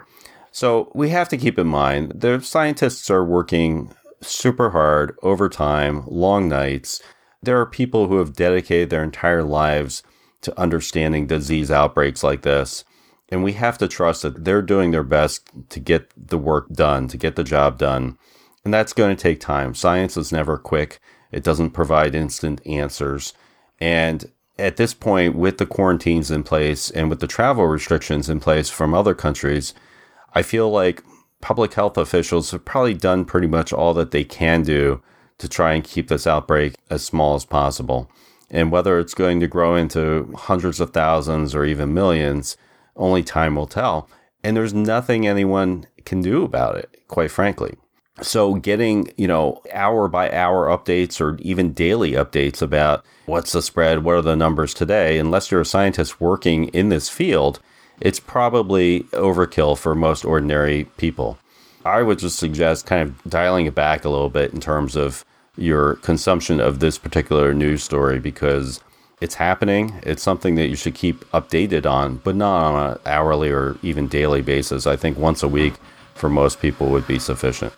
So 0.53 0.93
we 0.95 1.09
have 1.09 1.29
to 1.31 1.37
keep 1.37 1.59
in 1.59 1.67
mind 1.67 2.21
the 2.21 2.41
scientists 2.41 3.11
are 3.11 3.25
working 3.25 3.95
super 4.21 4.71
hard, 4.71 5.17
overtime, 5.23 6.05
long 6.07 6.49
nights. 6.49 7.03
There 7.43 7.61
are 7.61 7.67
people 7.67 8.09
who 8.09 8.19
have 8.19 8.35
dedicated 8.35 8.91
their 8.91 9.05
entire 9.05 9.43
lives 9.43 10.03
to 10.43 10.59
understanding 10.59 11.27
disease 11.27 11.71
outbreaks 11.71 12.23
like 12.23 12.43
this. 12.43 12.85
And 13.29 13.45
we 13.45 13.53
have 13.55 13.77
to 13.79 13.89
trust 13.89 14.23
that 14.23 14.45
they're 14.45 14.63
doing 14.63 14.91
their 14.91 15.03
best 15.03 15.49
to 15.71 15.81
get 15.81 16.11
the 16.17 16.39
work 16.39 16.69
done, 16.71 17.09
to 17.09 17.17
get 17.17 17.37
the 17.37 17.45
job 17.45 17.79
done. 17.79 18.19
And 18.65 18.73
that's 18.73 18.93
going 18.93 19.15
to 19.15 19.23
take 19.23 19.41
time. 19.41 19.75
Science 19.75 20.17
is 20.17 20.33
never 20.33 20.57
quick, 20.57 21.01
it 21.31 21.45
doesn't 21.45 21.71
provide 21.71 22.15
instant 22.15 22.67
answers. 22.67 23.35
And 23.81 24.31
at 24.59 24.77
this 24.77 24.95
point, 24.95 25.37
with 25.37 25.59
the 25.59 25.67
quarantines 25.67 26.31
in 26.31 26.43
place 26.43 26.91
and 26.91 27.11
with 27.11 27.21
the 27.21 27.27
travel 27.27 27.67
restrictions 27.67 28.29
in 28.29 28.41
place 28.41 28.71
from 28.71 28.95
other 28.95 29.15
countries, 29.15 29.75
I 30.35 30.43
feel 30.43 30.71
like 30.71 31.03
public 31.41 31.75
health 31.75 31.97
officials 31.97 32.51
have 32.51 32.65
probably 32.65 32.95
done 32.95 33.25
pretty 33.25 33.47
much 33.47 33.73
all 33.73 33.95
that 33.95 34.11
they 34.11 34.25
can 34.25 34.63
do 34.63 35.01
to 35.39 35.49
try 35.49 35.73
and 35.73 35.85
keep 35.85 36.09
this 36.09 36.27
outbreak 36.27 36.75
as 36.91 37.05
small 37.05 37.35
as 37.35 37.45
possible. 37.45 38.11
And 38.51 38.73
whether 38.73 38.99
it's 38.99 39.15
going 39.15 39.41
to 39.41 39.47
grow 39.47 39.77
into 39.77 40.33
hundreds 40.37 40.81
of 40.81 40.91
thousands 40.91 41.55
or 41.55 41.65
even 41.65 41.95
millions, 41.95 42.57
only 42.97 43.23
time 43.23 43.55
will 43.55 43.67
tell. 43.67 44.09
And 44.43 44.57
there's 44.57 44.75
nothing 44.75 45.27
anyone 45.27 45.87
can 46.05 46.21
do 46.23 46.45
about 46.45 46.77
it, 46.77 47.03
quite 47.09 47.31
frankly. 47.31 47.77
So 48.21 48.55
getting, 48.55 49.13
you 49.17 49.29
know, 49.29 49.63
hour 49.73 50.09
by 50.09 50.31
hour 50.33 50.67
updates 50.67 51.21
or 51.21 51.37
even 51.41 51.73
daily 51.73 52.13
updates 52.13 52.61
about 52.61 53.05
what's 53.27 53.53
the 53.53 53.63
spread, 53.63 54.03
what 54.03 54.17
are 54.17 54.23
the 54.23 54.35
numbers 54.35 54.75
today, 54.75 55.19
unless 55.19 55.51
you're 55.51 55.61
a 55.61 55.67
scientist 55.67 56.21
working 56.21 56.69
in 56.69 56.89
this 56.89 57.09
field, 57.09 57.61
it's 58.01 58.19
probably 58.19 59.01
overkill 59.13 59.77
for 59.79 59.95
most 59.95 60.25
ordinary 60.25 60.85
people. 60.97 61.39
I 61.85 62.03
would 62.03 62.19
just 62.19 62.39
suggest 62.39 62.87
kind 62.87 63.03
of 63.03 63.31
dialing 63.31 63.67
it 63.67 63.75
back 63.75 64.05
a 64.05 64.11
little 64.11 64.31
bit 64.31 64.53
in 64.53 64.61
terms 64.61 64.97
of 64.97 65.25
your 65.59 65.97
consumption 65.97 66.61
of 66.61 66.81
this 66.81 66.99
particular 66.99 67.53
news 67.53 67.83
story 67.83 68.19
because 68.19 68.81
it's 69.21 69.35
happening. 69.35 70.01
It's 70.03 70.23
something 70.23 70.55
that 70.55 70.69
you 70.69 70.77
should 70.77 70.95
keep 70.95 71.25
updated 71.33 71.85
on, 71.85 72.17
but 72.19 72.37
not 72.37 72.63
on 72.63 72.93
an 72.93 72.99
hourly 73.05 73.51
or 73.51 73.77
even 73.83 74.09
daily 74.09 74.43
basis. 74.43 74.87
I 74.87 74.97
think 74.97 75.19
once 75.19 75.43
a 75.43 75.49
week 75.49 75.75
for 76.15 76.29
most 76.29 76.61
people 76.61 76.89
would 76.91 77.07
be 77.07 77.19
sufficient. 77.19 77.73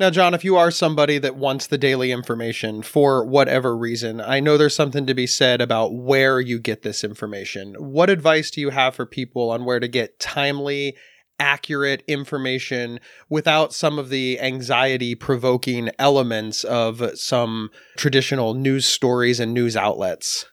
Now, 0.00 0.10
John, 0.10 0.32
if 0.32 0.44
you 0.44 0.56
are 0.56 0.70
somebody 0.70 1.18
that 1.18 1.34
wants 1.34 1.66
the 1.66 1.78
daily 1.78 2.12
information 2.12 2.82
for 2.82 3.24
whatever 3.24 3.76
reason, 3.76 4.20
I 4.20 4.38
know 4.38 4.56
there's 4.56 4.76
something 4.76 5.06
to 5.06 5.14
be 5.14 5.26
said 5.26 5.60
about 5.60 5.92
where 5.92 6.40
you 6.40 6.60
get 6.60 6.82
this 6.82 7.02
information. 7.02 7.74
What 7.74 8.08
advice 8.08 8.52
do 8.52 8.60
you 8.60 8.70
have 8.70 8.94
for 8.94 9.06
people 9.06 9.50
on 9.50 9.64
where 9.64 9.80
to 9.80 9.88
get 9.88 10.20
timely, 10.20 10.94
accurate 11.38 12.02
information 12.06 13.00
without 13.28 13.72
some 13.72 13.98
of 13.98 14.08
the 14.08 14.40
anxiety 14.40 15.14
provoking 15.14 15.90
elements 15.98 16.64
of 16.64 17.02
some 17.18 17.70
traditional 17.96 18.54
news 18.54 18.86
stories 18.86 19.40
and 19.40 19.54
news 19.54 19.76
outlets? 19.76 20.46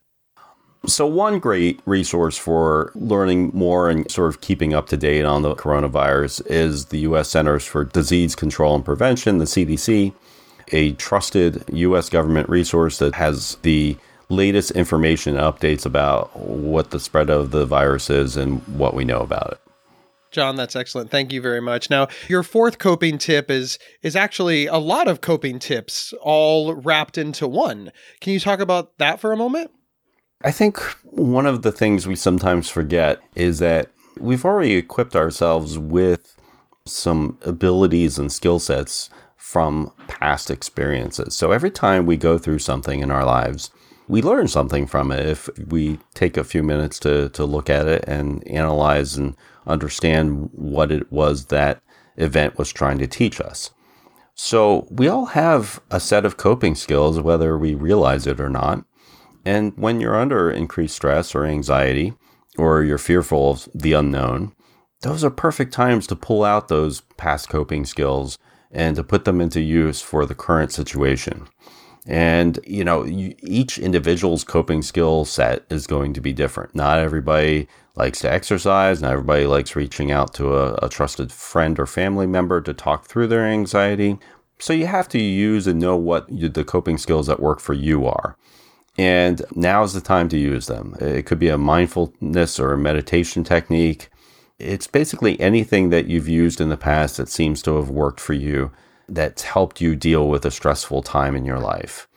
So, 0.87 1.07
one 1.07 1.39
great 1.39 1.79
resource 1.85 2.37
for 2.37 2.91
learning 2.93 3.51
more 3.55 3.89
and 3.89 4.09
sort 4.11 4.29
of 4.29 4.41
keeping 4.41 4.75
up 4.75 4.87
to 4.89 4.97
date 4.97 5.25
on 5.25 5.41
the 5.41 5.55
coronavirus 5.55 6.45
is 6.45 6.85
the 6.85 6.99
U.S. 6.99 7.29
Centers 7.29 7.65
for 7.65 7.85
Disease 7.85 8.35
Control 8.35 8.75
and 8.75 8.85
Prevention, 8.85 9.39
the 9.39 9.45
CDC, 9.45 10.13
a 10.71 10.91
trusted 10.93 11.63
U.S. 11.73 12.09
government 12.09 12.49
resource 12.49 12.99
that 12.99 13.15
has 13.15 13.55
the 13.63 13.97
latest 14.29 14.71
information 14.71 15.37
and 15.37 15.43
updates 15.43 15.85
about 15.85 16.35
what 16.37 16.91
the 16.91 16.99
spread 16.99 17.29
of 17.29 17.51
the 17.51 17.65
virus 17.65 18.09
is 18.09 18.37
and 18.37 18.61
what 18.67 18.93
we 18.93 19.03
know 19.05 19.21
about 19.21 19.53
it. 19.53 19.64
John, 20.35 20.57
that's 20.57 20.75
excellent. 20.75 21.11
Thank 21.11 21.31
you 21.31 21.39
very 21.39 21.61
much. 21.61 21.89
Now, 21.89 22.09
your 22.27 22.43
fourth 22.43 22.77
coping 22.77 23.17
tip 23.17 23.49
is 23.49 23.79
is 24.01 24.17
actually 24.17 24.65
a 24.65 24.75
lot 24.75 25.07
of 25.07 25.21
coping 25.21 25.59
tips 25.59 26.13
all 26.21 26.75
wrapped 26.75 27.17
into 27.17 27.47
one. 27.47 27.89
Can 28.19 28.33
you 28.33 28.41
talk 28.41 28.59
about 28.59 28.97
that 28.97 29.21
for 29.21 29.31
a 29.31 29.37
moment? 29.37 29.71
I 30.43 30.51
think 30.51 30.77
one 31.03 31.45
of 31.45 31.61
the 31.61 31.71
things 31.71 32.05
we 32.05 32.17
sometimes 32.17 32.69
forget 32.69 33.21
is 33.33 33.59
that 33.59 33.91
we've 34.19 34.43
already 34.43 34.73
equipped 34.73 35.15
ourselves 35.15 35.79
with 35.79 36.35
some 36.85 37.37
abilities 37.43 38.19
and 38.19 38.29
skill 38.29 38.59
sets 38.59 39.09
from 39.37 39.93
past 40.09 40.51
experiences. 40.51 41.33
So 41.33 41.53
every 41.53 41.71
time 41.71 42.05
we 42.05 42.17
go 42.17 42.37
through 42.37 42.59
something 42.59 42.99
in 42.99 43.09
our 43.09 43.23
lives, 43.23 43.71
we 44.09 44.21
learn 44.21 44.49
something 44.49 44.85
from 44.85 45.13
it 45.13 45.25
if 45.25 45.49
we 45.57 45.97
take 46.13 46.35
a 46.35 46.43
few 46.43 46.61
minutes 46.61 46.99
to, 46.99 47.29
to 47.29 47.45
look 47.45 47.69
at 47.69 47.87
it 47.87 48.03
and 48.05 48.45
analyze 48.47 49.15
and 49.15 49.37
understand 49.67 50.49
what 50.53 50.91
it 50.91 51.11
was 51.11 51.45
that 51.45 51.81
event 52.17 52.57
was 52.57 52.71
trying 52.71 52.97
to 52.99 53.07
teach 53.07 53.41
us. 53.41 53.71
So 54.35 54.87
we 54.89 55.07
all 55.07 55.27
have 55.27 55.81
a 55.89 55.99
set 55.99 56.25
of 56.25 56.37
coping 56.37 56.75
skills, 56.75 57.19
whether 57.19 57.57
we 57.57 57.73
realize 57.73 58.27
it 58.27 58.39
or 58.39 58.49
not. 58.49 58.83
And 59.45 59.73
when 59.77 60.01
you're 60.01 60.19
under 60.19 60.51
increased 60.51 60.95
stress 60.95 61.35
or 61.35 61.45
anxiety, 61.45 62.13
or 62.57 62.83
you're 62.83 62.97
fearful 62.97 63.51
of 63.51 63.69
the 63.73 63.93
unknown, 63.93 64.53
those 65.01 65.23
are 65.23 65.29
perfect 65.29 65.73
times 65.73 66.07
to 66.07 66.15
pull 66.15 66.43
out 66.43 66.67
those 66.67 67.01
past 67.17 67.49
coping 67.49 67.85
skills 67.85 68.37
and 68.71 68.95
to 68.95 69.03
put 69.03 69.25
them 69.25 69.39
into 69.39 69.61
use 69.61 70.01
for 70.01 70.25
the 70.25 70.35
current 70.35 70.71
situation. 70.71 71.47
And, 72.07 72.59
you 72.67 72.83
know, 72.83 73.03
you, 73.03 73.35
each 73.41 73.79
individual's 73.79 74.43
coping 74.43 74.81
skill 74.83 75.25
set 75.25 75.65
is 75.69 75.87
going 75.87 76.13
to 76.13 76.21
be 76.21 76.33
different. 76.33 76.75
Not 76.75 76.99
everybody 76.99 77.67
likes 77.95 78.19
to 78.19 78.31
exercise, 78.31 79.01
not 79.01 79.13
everybody 79.13 79.47
likes 79.47 79.75
reaching 79.75 80.11
out 80.11 80.33
to 80.35 80.55
a, 80.55 80.75
a 80.83 80.89
trusted 80.89 81.31
friend 81.31 81.79
or 81.79 81.85
family 81.85 82.27
member 82.27 82.61
to 82.61 82.73
talk 82.73 83.05
through 83.05 83.27
their 83.27 83.45
anxiety. 83.45 84.19
So 84.59 84.73
you 84.73 84.85
have 84.85 85.09
to 85.09 85.19
use 85.19 85.65
and 85.67 85.79
know 85.79 85.95
what 85.95 86.29
you, 86.29 86.47
the 86.47 86.63
coping 86.63 86.97
skills 86.97 87.27
that 87.27 87.39
work 87.39 87.59
for 87.59 87.73
you 87.73 88.05
are. 88.05 88.37
And 88.97 89.41
now 89.53 89.83
is 89.83 89.93
the 89.93 90.01
time 90.01 90.29
to 90.29 90.37
use 90.37 90.67
them. 90.67 90.95
It 91.01 91.25
could 91.25 91.39
be 91.39 91.49
a 91.49 91.57
mindfulness 91.57 92.59
or 92.59 92.73
a 92.73 92.77
meditation 92.77 93.43
technique. 93.43 94.09
It's 94.57 94.87
basically 94.87 95.39
anything 95.39 95.89
that 95.89 96.05
you've 96.05 96.29
used 96.29 96.61
in 96.61 96.69
the 96.69 96.77
past 96.77 97.17
that 97.17 97.27
seems 97.27 97.61
to 97.63 97.75
have 97.75 97.89
worked 97.89 98.21
for 98.21 98.33
you 98.33 98.71
that's 99.07 99.43
helped 99.43 99.81
you 99.81 99.95
deal 99.95 100.27
with 100.29 100.45
a 100.45 100.51
stressful 100.51 101.01
time 101.01 101.35
in 101.35 101.45
your 101.45 101.59
life. 101.59 102.07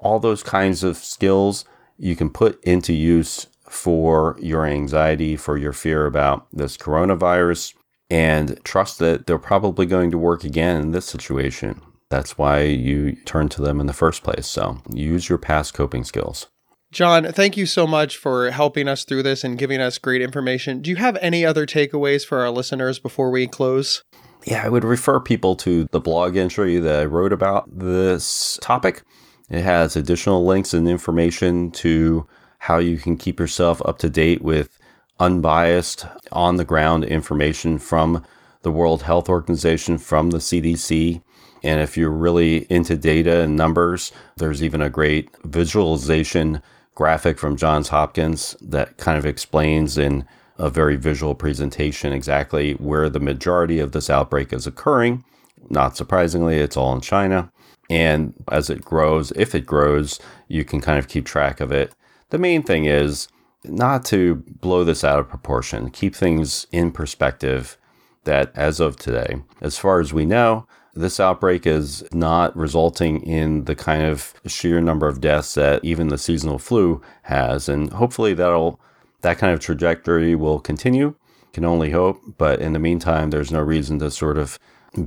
All 0.00 0.18
those 0.18 0.42
kinds 0.42 0.84
of 0.84 0.96
skills 0.96 1.64
you 1.98 2.16
can 2.16 2.30
put 2.30 2.62
into 2.64 2.92
use 2.92 3.46
for 3.68 4.36
your 4.40 4.64
anxiety, 4.64 5.36
for 5.36 5.56
your 5.56 5.72
fear 5.72 6.06
about 6.06 6.46
this 6.52 6.76
coronavirus, 6.76 7.74
and 8.10 8.62
trust 8.64 8.98
that 9.00 9.26
they're 9.26 9.38
probably 9.38 9.86
going 9.86 10.10
to 10.10 10.18
work 10.18 10.44
again 10.44 10.80
in 10.80 10.92
this 10.92 11.06
situation. 11.06 11.80
That's 12.08 12.38
why 12.38 12.62
you 12.62 13.16
turn 13.24 13.48
to 13.50 13.62
them 13.62 13.80
in 13.80 13.86
the 13.86 13.92
first 13.92 14.22
place. 14.22 14.46
So 14.46 14.78
use 14.92 15.28
your 15.28 15.38
past 15.38 15.74
coping 15.74 16.04
skills. 16.04 16.46
John, 16.92 17.32
thank 17.32 17.56
you 17.56 17.66
so 17.66 17.86
much 17.86 18.16
for 18.16 18.50
helping 18.52 18.86
us 18.86 19.04
through 19.04 19.24
this 19.24 19.42
and 19.42 19.58
giving 19.58 19.80
us 19.80 19.98
great 19.98 20.22
information. 20.22 20.80
Do 20.80 20.90
you 20.90 20.96
have 20.96 21.18
any 21.20 21.44
other 21.44 21.66
takeaways 21.66 22.24
for 22.24 22.38
our 22.38 22.50
listeners 22.50 23.00
before 23.00 23.30
we 23.30 23.48
close? 23.48 24.04
Yeah, 24.46 24.64
I 24.64 24.68
would 24.68 24.84
refer 24.84 25.18
people 25.18 25.56
to 25.56 25.88
the 25.90 25.98
blog 25.98 26.36
entry 26.36 26.78
that 26.78 27.00
I 27.00 27.04
wrote 27.04 27.32
about 27.32 27.66
this 27.76 28.60
topic. 28.62 29.02
It 29.50 29.62
has 29.62 29.96
additional 29.96 30.46
links 30.46 30.72
and 30.72 30.88
information 30.88 31.72
to 31.72 32.28
how 32.60 32.78
you 32.78 32.96
can 32.96 33.16
keep 33.16 33.40
yourself 33.40 33.82
up 33.84 33.98
to 33.98 34.08
date 34.08 34.42
with 34.42 34.78
unbiased, 35.18 36.06
on 36.30 36.56
the 36.56 36.64
ground 36.64 37.04
information 37.04 37.78
from 37.78 38.24
the 38.62 38.70
World 38.70 39.02
Health 39.02 39.28
Organization, 39.28 39.98
from 39.98 40.30
the 40.30 40.38
CDC, 40.38 41.22
and 41.62 41.80
if 41.80 41.96
you're 41.96 42.10
really 42.10 42.66
into 42.70 42.96
data 42.96 43.40
and 43.40 43.56
numbers, 43.56 44.12
there's 44.36 44.62
even 44.62 44.80
a 44.80 44.90
great 44.90 45.30
visualization 45.44 46.62
graphic 46.94 47.38
from 47.38 47.56
Johns 47.56 47.88
Hopkins 47.88 48.56
that 48.60 48.96
kind 48.98 49.18
of 49.18 49.26
explains 49.26 49.98
in 49.98 50.24
a 50.58 50.70
very 50.70 50.96
visual 50.96 51.34
presentation 51.34 52.12
exactly 52.12 52.72
where 52.74 53.08
the 53.08 53.20
majority 53.20 53.78
of 53.78 53.92
this 53.92 54.08
outbreak 54.08 54.52
is 54.52 54.66
occurring. 54.66 55.24
Not 55.68 55.96
surprisingly, 55.96 56.58
it's 56.58 56.76
all 56.76 56.94
in 56.94 57.00
China. 57.00 57.52
And 57.88 58.34
as 58.50 58.70
it 58.70 58.84
grows, 58.84 59.32
if 59.32 59.54
it 59.54 59.66
grows, 59.66 60.18
you 60.48 60.64
can 60.64 60.80
kind 60.80 60.98
of 60.98 61.08
keep 61.08 61.24
track 61.24 61.60
of 61.60 61.70
it. 61.72 61.94
The 62.30 62.38
main 62.38 62.62
thing 62.62 62.84
is 62.86 63.28
not 63.64 64.04
to 64.06 64.36
blow 64.60 64.84
this 64.84 65.04
out 65.04 65.18
of 65.18 65.28
proportion, 65.28 65.90
keep 65.90 66.14
things 66.14 66.66
in 66.72 66.90
perspective 66.90 67.76
that 68.24 68.50
as 68.54 68.80
of 68.80 68.96
today, 68.96 69.42
as 69.60 69.78
far 69.78 70.00
as 70.00 70.12
we 70.12 70.24
know, 70.24 70.66
this 70.94 71.20
outbreak 71.20 71.66
is 71.66 72.02
not 72.12 72.56
resulting 72.56 73.22
in 73.22 73.64
the 73.64 73.76
kind 73.76 74.02
of 74.02 74.32
sheer 74.46 74.80
number 74.80 75.06
of 75.06 75.20
deaths 75.20 75.54
that 75.54 75.84
even 75.84 76.08
the 76.08 76.18
seasonal 76.18 76.58
flu 76.58 77.02
has. 77.24 77.68
And 77.68 77.92
hopefully 77.92 78.34
that'll 78.34 78.80
that 79.26 79.38
kind 79.38 79.52
of 79.52 79.58
trajectory 79.58 80.36
will 80.36 80.60
continue. 80.60 81.16
Can 81.52 81.64
only 81.64 81.90
hope. 81.90 82.20
But 82.38 82.60
in 82.60 82.74
the 82.74 82.78
meantime, 82.78 83.30
there's 83.30 83.50
no 83.50 83.60
reason 83.60 83.98
to 83.98 84.08
sort 84.08 84.38
of 84.38 84.56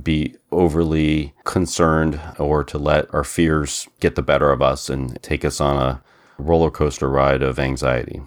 be 0.02 0.36
overly 0.52 1.32
concerned 1.44 2.20
or 2.38 2.62
to 2.64 2.76
let 2.76 3.12
our 3.14 3.24
fears 3.24 3.88
get 3.98 4.16
the 4.16 4.22
better 4.22 4.52
of 4.52 4.60
us 4.60 4.90
and 4.90 5.20
take 5.22 5.42
us 5.42 5.58
on 5.58 5.76
a 5.80 6.02
roller 6.36 6.70
coaster 6.70 7.08
ride 7.08 7.40
of 7.40 7.58
anxiety. 7.58 8.20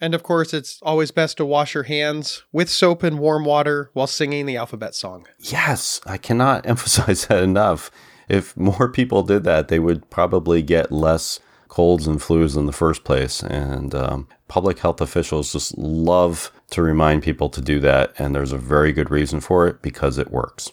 And 0.00 0.14
of 0.14 0.22
course, 0.22 0.54
it's 0.54 0.78
always 0.80 1.10
best 1.10 1.36
to 1.36 1.44
wash 1.44 1.74
your 1.74 1.82
hands 1.82 2.44
with 2.50 2.70
soap 2.70 3.02
and 3.02 3.18
warm 3.18 3.44
water 3.44 3.90
while 3.92 4.06
singing 4.06 4.46
the 4.46 4.56
alphabet 4.56 4.94
song. 4.94 5.26
Yes, 5.38 6.00
I 6.06 6.16
cannot 6.16 6.64
emphasize 6.66 7.26
that 7.26 7.42
enough. 7.42 7.90
if 8.26 8.56
more 8.56 8.88
people 8.88 9.22
did 9.22 9.44
that, 9.44 9.68
they 9.68 9.78
would 9.78 10.08
probably 10.08 10.62
get 10.62 10.90
less 10.90 11.40
colds 11.70 12.06
and 12.06 12.20
flus 12.20 12.56
in 12.56 12.66
the 12.66 12.72
first 12.72 13.04
place. 13.04 13.42
And 13.42 13.94
um, 13.94 14.28
public 14.48 14.80
health 14.80 15.00
officials 15.00 15.52
just 15.52 15.78
love 15.78 16.52
to 16.70 16.82
remind 16.82 17.22
people 17.22 17.48
to 17.48 17.62
do 17.62 17.80
that. 17.80 18.12
And 18.18 18.34
there's 18.34 18.52
a 18.52 18.58
very 18.58 18.92
good 18.92 19.10
reason 19.10 19.40
for 19.40 19.66
it 19.66 19.80
because 19.80 20.18
it 20.18 20.30
works. 20.30 20.72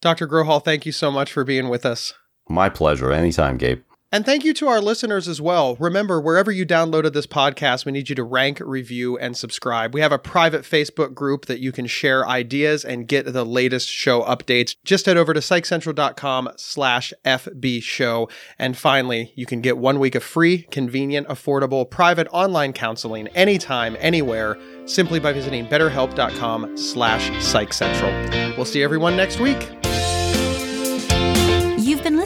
Dr. 0.00 0.26
Grohol, 0.26 0.64
thank 0.64 0.84
you 0.84 0.90
so 0.90 1.12
much 1.12 1.32
for 1.32 1.44
being 1.44 1.68
with 1.68 1.86
us. 1.86 2.12
My 2.48 2.68
pleasure. 2.68 3.12
Anytime, 3.12 3.56
Gabe. 3.56 3.82
And 4.12 4.26
thank 4.26 4.44
you 4.44 4.52
to 4.54 4.68
our 4.68 4.82
listeners 4.82 5.26
as 5.26 5.40
well. 5.40 5.74
Remember, 5.76 6.20
wherever 6.20 6.52
you 6.52 6.66
downloaded 6.66 7.14
this 7.14 7.26
podcast, 7.26 7.86
we 7.86 7.92
need 7.92 8.10
you 8.10 8.14
to 8.14 8.22
rank, 8.22 8.60
review, 8.60 9.16
and 9.16 9.34
subscribe. 9.34 9.94
We 9.94 10.02
have 10.02 10.12
a 10.12 10.18
private 10.18 10.62
Facebook 10.62 11.14
group 11.14 11.46
that 11.46 11.60
you 11.60 11.72
can 11.72 11.86
share 11.86 12.28
ideas 12.28 12.84
and 12.84 13.08
get 13.08 13.32
the 13.32 13.44
latest 13.44 13.88
show 13.88 14.20
updates. 14.22 14.76
Just 14.84 15.06
head 15.06 15.16
over 15.16 15.32
to 15.32 15.40
psychcentral.com 15.40 16.50
slash 16.56 17.14
FB 17.24 17.82
show. 17.82 18.28
And 18.58 18.76
finally, 18.76 19.32
you 19.34 19.46
can 19.46 19.62
get 19.62 19.78
one 19.78 19.98
week 19.98 20.14
of 20.14 20.22
free, 20.22 20.64
convenient, 20.64 21.26
affordable, 21.28 21.88
private 21.88 22.28
online 22.32 22.74
counseling 22.74 23.28
anytime, 23.28 23.96
anywhere, 23.98 24.58
simply 24.84 25.20
by 25.20 25.32
visiting 25.32 25.66
betterhelp.com 25.66 26.76
slash 26.76 27.30
psychcentral. 27.30 28.56
We'll 28.56 28.66
see 28.66 28.82
everyone 28.82 29.16
next 29.16 29.40
week. 29.40 29.91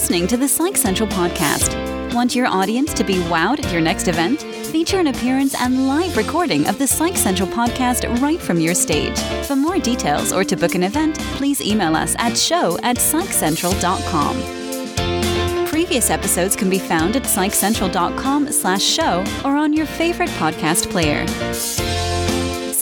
Listening 0.07 0.29
to 0.29 0.37
the 0.37 0.47
Psych 0.47 0.77
Central 0.77 1.09
podcast. 1.09 2.15
Want 2.15 2.33
your 2.33 2.47
audience 2.47 2.95
to 2.95 3.03
be 3.03 3.15
wowed 3.25 3.59
at 3.59 3.73
your 3.73 3.81
next 3.81 4.07
event? 4.07 4.43
Feature 4.43 5.01
an 5.01 5.09
appearance 5.09 5.61
and 5.61 5.89
live 5.89 6.17
recording 6.17 6.69
of 6.69 6.79
the 6.79 6.87
Psych 6.87 7.17
Central 7.17 7.49
podcast 7.49 8.09
right 8.23 8.41
from 8.41 8.61
your 8.61 8.73
stage. 8.73 9.19
For 9.49 9.57
more 9.57 9.81
details 9.81 10.33
or 10.33 10.45
to 10.45 10.57
book 10.57 10.77
an 10.77 10.85
event, 10.85 11.19
please 11.35 11.61
email 11.61 11.97
us 11.97 12.15
at 12.21 12.39
show 12.39 12.79
at 12.85 12.99
psychcentral.com. 12.99 15.67
Previous 15.67 16.09
episodes 16.09 16.55
can 16.55 16.71
be 16.71 16.79
found 16.79 17.17
at 17.17 17.25
psychcentral.com 17.25 18.53
slash 18.53 18.85
show 18.85 19.25
or 19.45 19.57
on 19.57 19.73
your 19.73 19.87
favorite 19.87 20.31
podcast 20.39 20.89
player. 20.89 21.27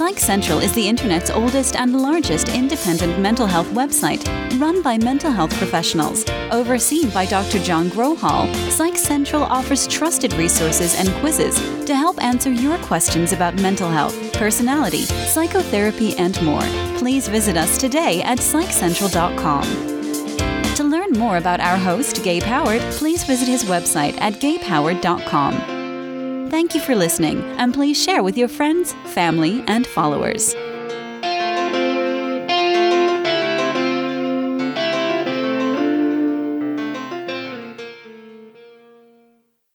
Psych 0.05 0.19
Central 0.19 0.59
is 0.59 0.71
the 0.75 0.87
internet's 0.87 1.31
oldest 1.31 1.77
and 1.77 2.03
largest 2.03 2.51
independent 2.51 3.19
mental 3.19 3.47
health 3.47 3.69
website, 3.69 4.23
run 4.61 4.83
by 4.83 4.99
mental 4.99 5.31
health 5.31 5.57
professionals. 5.57 6.27
Overseen 6.51 7.09
by 7.09 7.25
Dr. 7.25 7.59
John 7.61 7.89
Grohol, 7.89 8.55
Psych 8.71 8.99
Central 8.99 9.45
offers 9.45 9.87
trusted 9.87 10.35
resources 10.35 10.95
and 10.95 11.09
quizzes 11.21 11.57
to 11.87 11.97
help 11.97 12.23
answer 12.23 12.53
your 12.53 12.77
questions 12.81 13.33
about 13.33 13.55
mental 13.55 13.89
health, 13.89 14.15
personality, 14.35 15.05
psychotherapy, 15.07 16.15
and 16.19 16.39
more. 16.43 16.69
Please 16.99 17.27
visit 17.27 17.57
us 17.57 17.79
today 17.79 18.21
at 18.25 18.37
psychcentral.com. 18.41 19.65
To 20.75 20.85
learn 20.85 21.13
more 21.13 21.39
about 21.39 21.61
our 21.61 21.79
host, 21.79 22.23
Gabe 22.23 22.43
Howard, 22.43 22.83
please 22.99 23.25
visit 23.25 23.49
his 23.49 23.65
website 23.65 24.21
at 24.21 24.35
gabehoward.com. 24.35 25.74
Thank 26.55 26.73
you 26.73 26.81
for 26.81 26.95
listening, 26.95 27.43
and 27.59 27.75
please 27.75 28.01
share 28.01 28.23
with 28.23 28.39
your 28.39 28.47
friends, 28.47 28.93
family, 29.07 29.65
and 29.67 29.85
followers. 29.85 30.55